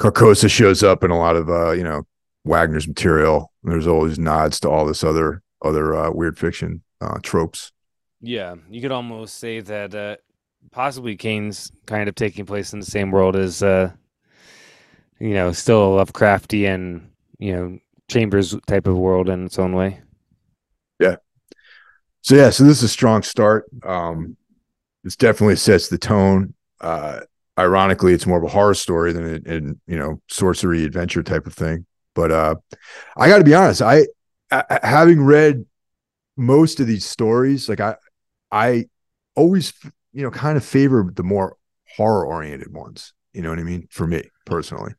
[0.00, 2.04] Carcosa shows up in a lot of uh, you know,
[2.44, 3.52] Wagner's material.
[3.62, 7.72] There's always nods to all this other other uh, weird fiction uh, tropes.
[8.20, 10.16] Yeah, you could almost say that uh,
[10.70, 13.90] possibly Kane's kind of taking place in the same world as, uh,
[15.18, 17.02] you know, still a Lovecraftian,
[17.38, 17.78] you know,
[18.08, 20.00] Chambers type of world in its own way.
[21.00, 21.16] Yeah.
[22.20, 23.64] So yeah, so this is a strong start.
[23.82, 24.36] Um,
[25.02, 26.54] this definitely sets the tone.
[26.80, 27.20] Uh,
[27.58, 31.46] ironically, it's more of a horror story than a, a you know sorcery adventure type
[31.46, 31.86] of thing.
[32.14, 32.54] But uh,
[33.16, 34.06] I got to be honest, I,
[34.50, 35.64] I having read
[36.36, 37.96] most of these stories, like I
[38.50, 38.86] I
[39.34, 39.72] always
[40.12, 41.56] you know kind of favor the more
[41.96, 43.12] horror oriented ones.
[43.32, 43.88] You know what I mean?
[43.90, 44.94] For me personally.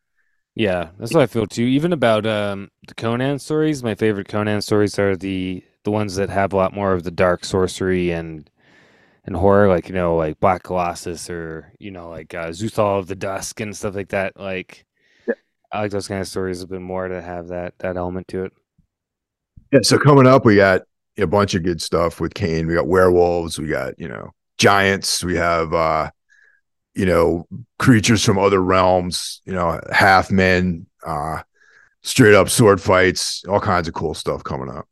[0.55, 1.63] Yeah, that's what I feel too.
[1.63, 6.30] Even about um, the Conan stories, my favorite Conan stories are the the ones that
[6.30, 8.49] have a lot more of the dark sorcery and
[9.26, 13.07] and horror, like you know, like Black Colossus or you know, like uh, Xuthal of
[13.07, 14.38] the Dusk and stuff like that.
[14.39, 14.85] Like.
[15.72, 18.45] I like those kind of stories a bit more to have that that element to
[18.45, 18.53] it.
[19.72, 19.80] Yeah.
[19.84, 20.84] So coming up, we got
[21.18, 22.68] a bunch of good stuff with Kane.
[22.68, 23.59] We got werewolves.
[23.59, 25.24] We got you know giants.
[25.24, 26.11] We have uh
[26.95, 27.45] you know,
[27.78, 31.41] creatures from other realms, you know, half men, uh,
[32.01, 34.88] straight up sword fights, all kinds of cool stuff coming up.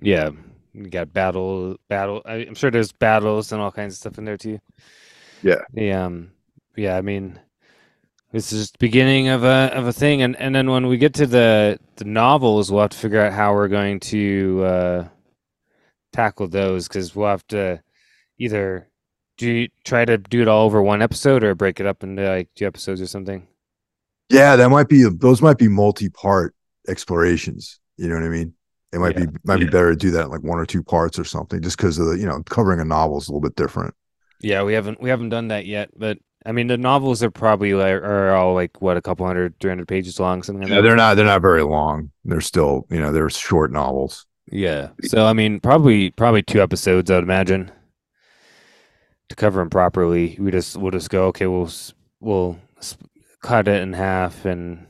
[0.00, 0.30] Yeah.
[0.74, 2.22] You got battle, battle.
[2.24, 4.58] I'm sure there's battles and all kinds of stuff in there too.
[5.42, 5.62] Yeah.
[5.72, 6.06] Yeah.
[6.06, 6.32] Um,
[6.76, 6.96] yeah.
[6.96, 7.38] I mean,
[8.32, 11.14] this is the beginning of a of a thing, and and then when we get
[11.14, 15.08] to the the novels, we'll have to figure out how we're going to uh,
[16.12, 17.82] tackle those because we'll have to
[18.38, 18.88] either
[19.36, 22.48] do try to do it all over one episode or break it up into like
[22.56, 23.46] two episodes or something?
[24.30, 26.54] Yeah, that might be those might be multi-part
[26.88, 27.80] explorations.
[27.98, 28.54] You know what I mean?
[28.94, 29.26] It might yeah.
[29.26, 29.66] be might yeah.
[29.66, 31.98] be better to do that in like one or two parts or something, just because
[31.98, 33.94] of the you know covering a novel is a little bit different.
[34.40, 37.74] Yeah, we haven't we haven't done that yet, but I mean the novels are probably
[37.74, 40.62] like are all like what a couple hundred, three hundred pages long, something.
[40.62, 42.10] Like yeah, they're not they're not very long.
[42.24, 44.26] They're still you know they're short novels.
[44.50, 47.70] Yeah, so I mean probably probably two episodes, I'd imagine
[49.32, 51.46] to cover them properly, we just we'll just go okay.
[51.46, 51.70] We'll
[52.20, 52.58] we'll
[53.42, 54.86] cut it in half and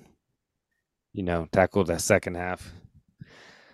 [1.12, 2.72] you know tackle the second half.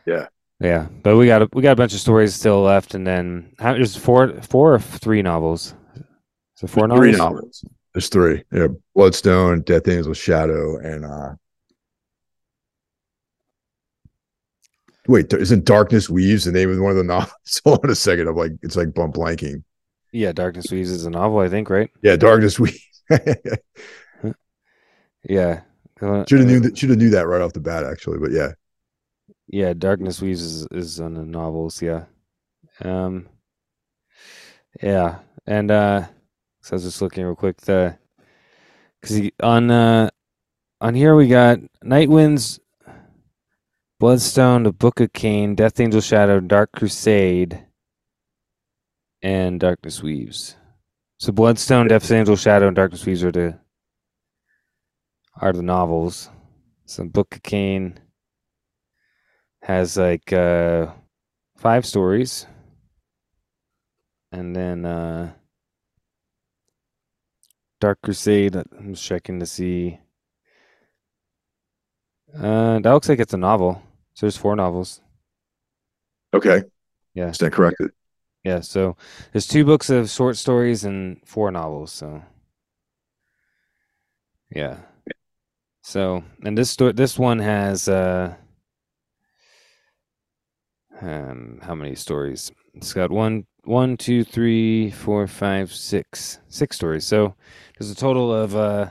[0.07, 0.29] Yeah,
[0.61, 0.87] yeah.
[1.03, 3.73] But we got a, we got a bunch of stories still left, and then how,
[3.73, 5.75] there's four four or three novels.
[6.59, 7.07] So four novels.
[7.07, 7.65] Three novels.
[7.95, 8.43] There's three.
[8.53, 11.37] Yeah, Bloodstone, Death Angel, Shadow, and uh
[15.07, 17.33] Wait, isn't Darkness Weaves the name of one of the novels?
[17.65, 18.27] Hold on a second.
[18.27, 19.63] I'm like, it's like bump blanking.
[20.11, 21.91] Yeah, Darkness Weaves is a novel, I think, right?
[22.03, 23.03] Yeah, Darkness Weaves.
[25.29, 25.61] yeah.
[26.01, 28.51] Should have knew that should have knew that right off the bat, actually, but yeah.
[29.47, 32.07] Yeah, Darkness Weaves is, is on the novels, yeah.
[32.83, 33.29] Um
[34.83, 35.21] yeah.
[35.47, 36.09] And uh
[36.73, 37.99] I was just looking real quick the
[39.01, 40.11] because on uh
[40.81, 42.61] on here we got Night Winds
[44.01, 47.65] Bloodstone, the Book of Kane, Death Angel Shadow, Dark Crusade,
[49.23, 50.55] and Darkness Weaves.
[51.19, 53.59] So Bloodstone, Death Angel, Shadow, and Darkness Weaves are the
[55.41, 56.31] are the novels.
[56.87, 57.99] So Book of Kane
[59.63, 60.93] has like uh,
[61.57, 62.47] five stories,
[64.31, 65.33] and then uh,
[67.81, 68.57] Dark Crusade.
[68.57, 69.99] I'm just checking to see.
[72.35, 73.83] Uh, that looks like it's a novel.
[74.15, 75.01] So there's four novels.
[76.35, 76.63] Okay.
[77.15, 77.33] Yeah.
[77.33, 77.91] Stand corrected.
[78.45, 78.97] Yeah, so
[79.33, 81.93] there's two books of short stories and four novels.
[81.93, 82.23] So
[84.51, 84.79] yeah.
[85.83, 88.35] So and this story, this one has uh,
[91.01, 92.53] um, how many stories?
[92.75, 97.05] It's got one, one, two, three, four, five, six, six stories.
[97.05, 97.35] So
[97.79, 98.91] there's a total of uh,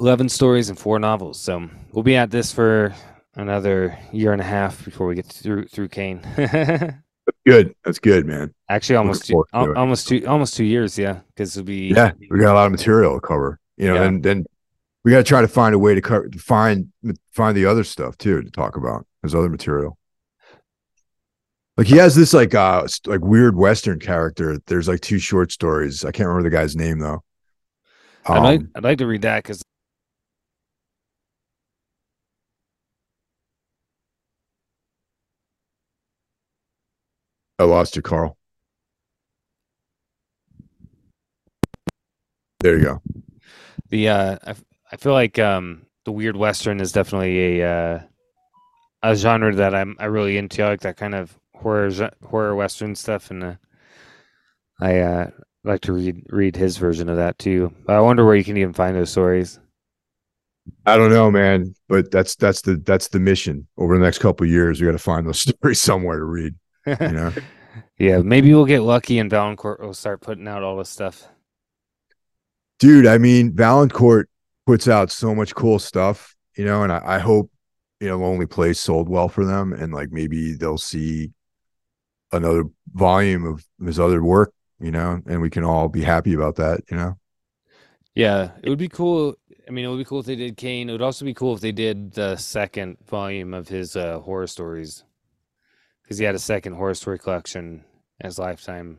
[0.00, 1.38] eleven stories and four novels.
[1.38, 2.94] So we'll be at this for
[3.34, 6.20] another year and a half before we get through through Kane.
[7.46, 7.74] good.
[7.84, 8.54] That's good, man.
[8.70, 10.98] Actually, almost two, almost two, almost two years.
[10.98, 11.88] Yeah, because it'll be.
[11.88, 13.60] Yeah, we got a lot of material to cover.
[13.76, 14.04] You know, yeah.
[14.04, 14.46] and then
[15.04, 16.88] we got to try to find a way to cover, to find
[17.32, 19.06] find the other stuff too to talk about.
[19.22, 19.98] There's other material.
[21.76, 24.58] Like he has this like uh like weird Western character.
[24.66, 26.04] There's like two short stories.
[26.04, 27.24] I can't remember the guy's name though.
[28.26, 29.62] Um, I'd like um, I'd like to read that because
[37.58, 38.36] I lost you, Carl.
[42.60, 43.02] There you go.
[43.88, 44.54] The uh, I,
[44.92, 48.00] I feel like um, the weird western is definitely a uh,
[49.02, 50.62] a genre that I'm I really into.
[50.62, 51.90] I like that kind of horror
[52.22, 53.54] horror western stuff, and uh,
[54.80, 55.30] I uh,
[55.64, 57.74] like to read read his version of that too.
[57.88, 59.58] I wonder where you can even find those stories.
[60.86, 64.46] I don't know, man, but that's that's the that's the mission over the next couple
[64.46, 64.80] years.
[64.80, 66.54] We got to find those stories somewhere to read.
[66.86, 67.32] You know.
[67.98, 71.26] yeah, maybe we'll get lucky and Valancourt will start putting out all this stuff.
[72.78, 74.28] Dude, I mean, Valancourt
[74.66, 77.50] puts out so much cool stuff, you know, and I, I hope
[78.00, 81.32] you know Lonely Place sold well for them, and like maybe they'll see
[82.34, 86.56] another volume of his other work, you know, and we can all be happy about
[86.56, 87.18] that, you know.
[88.14, 89.34] Yeah, it would be cool.
[89.66, 90.88] I mean, it would be cool if they did Kane.
[90.88, 94.46] It would also be cool if they did the second volume of his uh, horror
[94.46, 95.04] stories,
[96.02, 97.84] because he had a second horror story collection
[98.20, 98.98] as Lifetime.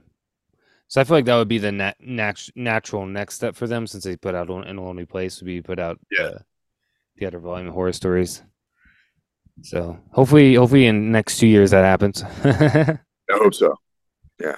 [0.87, 3.87] So I feel like that would be the nat- nat- natural next step for them,
[3.87, 6.25] since they put out in a lonely place, would be put out yeah.
[6.25, 6.39] Uh,
[7.17, 8.43] the other volume of horror stories.
[9.61, 12.23] So hopefully, hopefully in next two years that happens.
[13.31, 13.75] I hope so.
[14.39, 14.57] Yeah.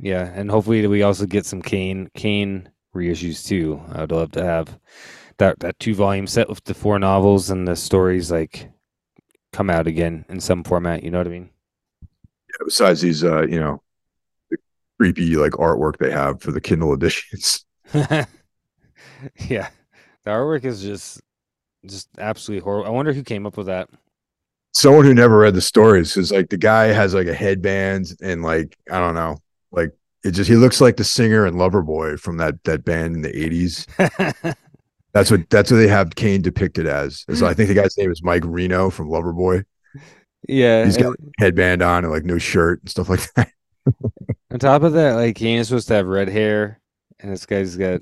[0.00, 3.82] Yeah, and hopefully we also get some Kane Kane reissues too.
[3.92, 4.78] I would love to have
[5.38, 8.70] that that two volume set with the four novels and the stories like
[9.52, 11.02] come out again in some format.
[11.02, 11.50] You know what I mean?
[12.02, 13.82] Yeah, besides these, uh, you know,
[14.50, 14.58] the
[14.98, 17.64] creepy like artwork they have for the Kindle editions.
[17.94, 18.26] yeah,
[19.48, 21.20] the artwork is just
[21.86, 22.86] just absolutely horrible.
[22.86, 23.88] I wonder who came up with that.
[24.78, 28.42] Someone who never read the stories is like the guy has like a headband and
[28.42, 29.38] like I don't know,
[29.72, 29.90] like
[30.22, 33.36] it just he looks like the singer and Loverboy from that that band in the
[33.36, 33.88] eighties.
[35.12, 37.24] that's what that's what they have Kane depicted as.
[37.34, 39.64] So I think the guy's name is Mike Reno from Loverboy.
[40.48, 43.50] Yeah, he's got like, headband on and like no shirt and stuff like that.
[44.52, 46.80] on top of that, like Kane is supposed to have red hair,
[47.18, 48.00] and this guy's got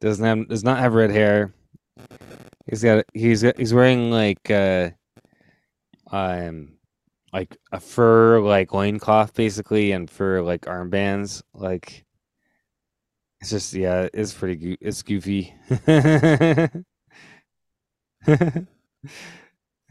[0.00, 1.52] doesn't have does not have red hair.
[2.64, 4.88] He's got he's got, he's wearing like uh
[6.10, 6.74] um
[7.32, 12.04] like a fur like loincloth basically and fur like armbands like
[13.40, 15.54] it's just yeah it's pretty go- it's goofy.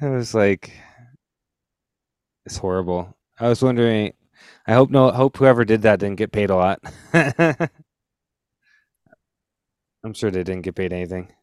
[0.01, 0.71] It was like
[2.45, 3.15] it's horrible.
[3.39, 4.13] I was wondering
[4.67, 6.79] i hope no hope whoever did that didn't get paid a lot.
[10.03, 11.33] I'm sure they didn't get paid anything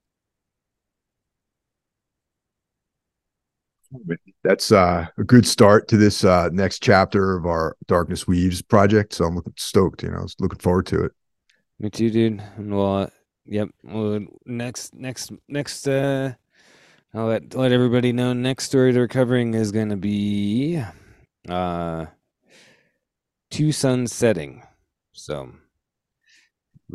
[4.45, 9.13] that's uh, a good start to this uh, next chapter of our Darkness Weaves project.
[9.15, 10.03] So I'm looking stoked.
[10.03, 11.13] You know, I was looking forward to it.
[11.79, 12.43] Me too, dude.
[12.59, 13.07] Well, uh,
[13.47, 13.69] yep.
[13.83, 15.89] Well, next, next, next.
[15.89, 16.35] uh
[17.13, 18.33] I'll let let everybody know.
[18.33, 20.81] Next story they're covering is going to be
[21.49, 22.07] uh
[23.51, 24.63] two suns setting.
[25.13, 25.51] So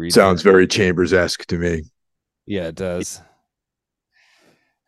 [0.10, 0.50] sounds that.
[0.50, 1.84] very Chambers esque to me.
[2.46, 3.22] Yeah, it does.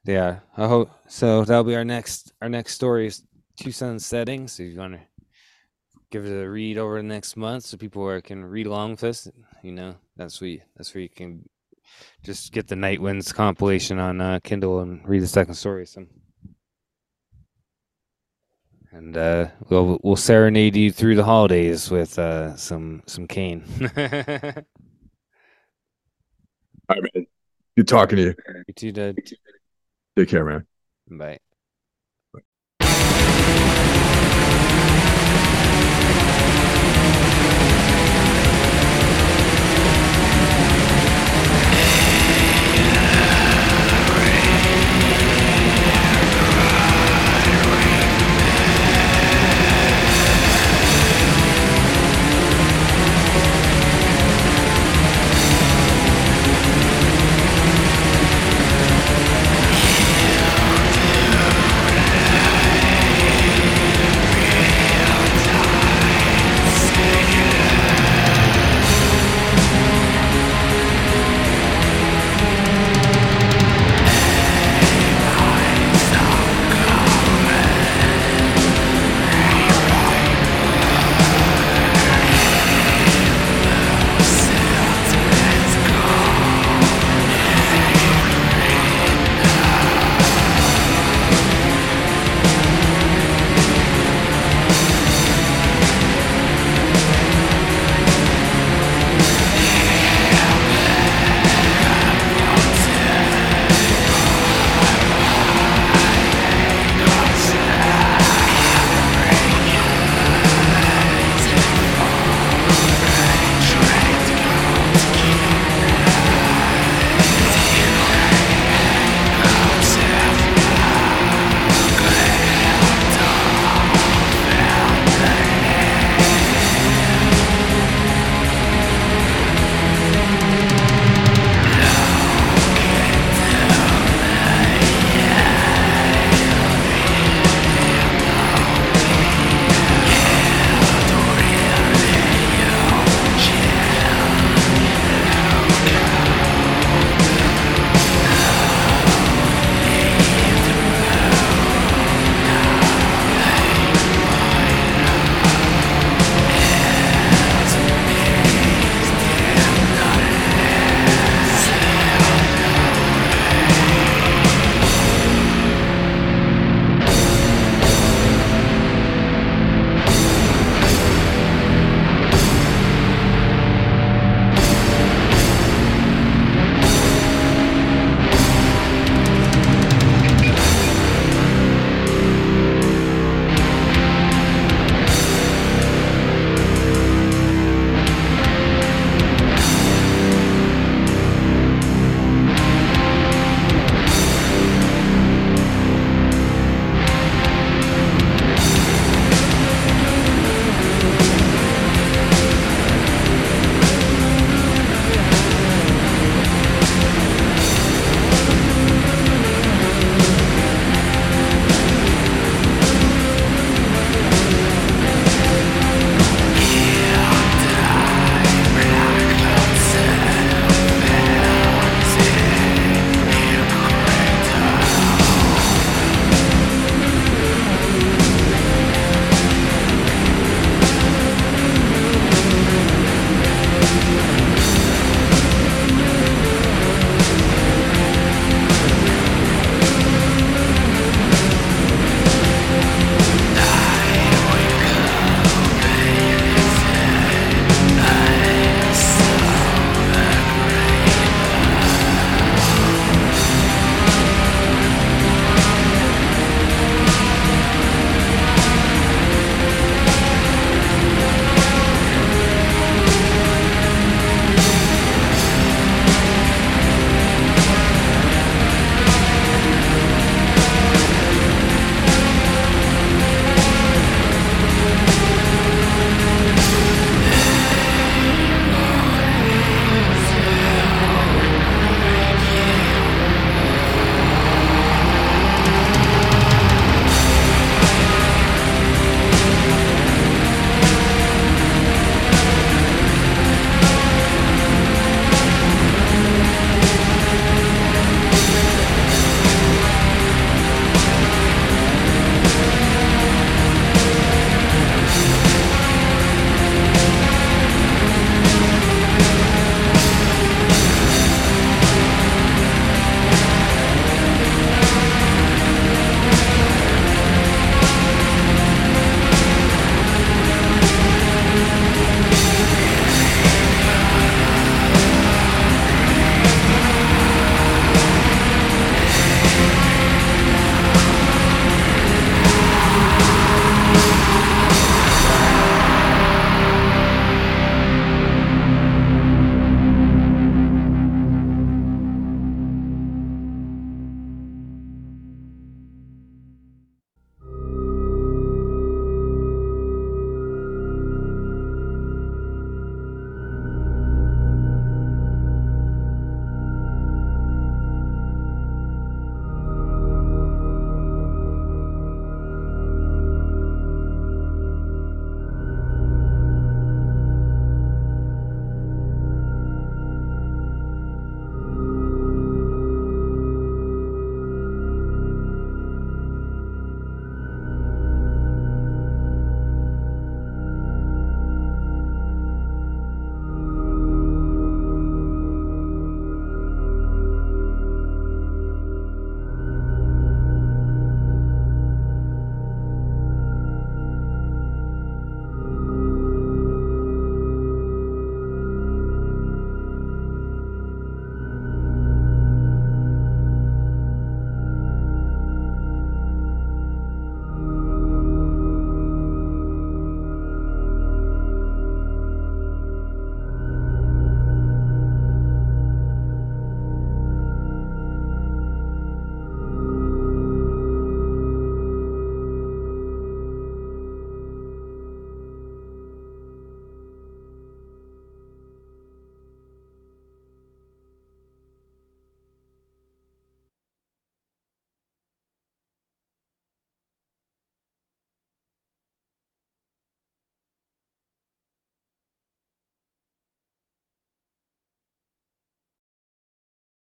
[0.05, 1.43] Yeah, I hope so.
[1.43, 3.23] That'll be our next our next story is
[3.57, 4.47] Two Suns Setting.
[4.47, 5.01] So if you want to
[6.11, 9.03] give it a read over the next month, so people are, can read along with
[9.03, 9.27] us,
[9.63, 11.47] you know, that's where you, that's where you can
[12.23, 15.85] just get the Night Winds compilation on uh, Kindle and read the second story.
[15.85, 16.05] So.
[18.91, 23.63] And uh, we'll we'll serenade you through the holidays with uh, some some Kane.
[26.89, 27.27] All right, man.
[27.75, 28.35] Good talking to you.
[28.67, 29.17] You too, Dad.
[30.15, 30.65] Take care, man.
[31.09, 31.39] Bye.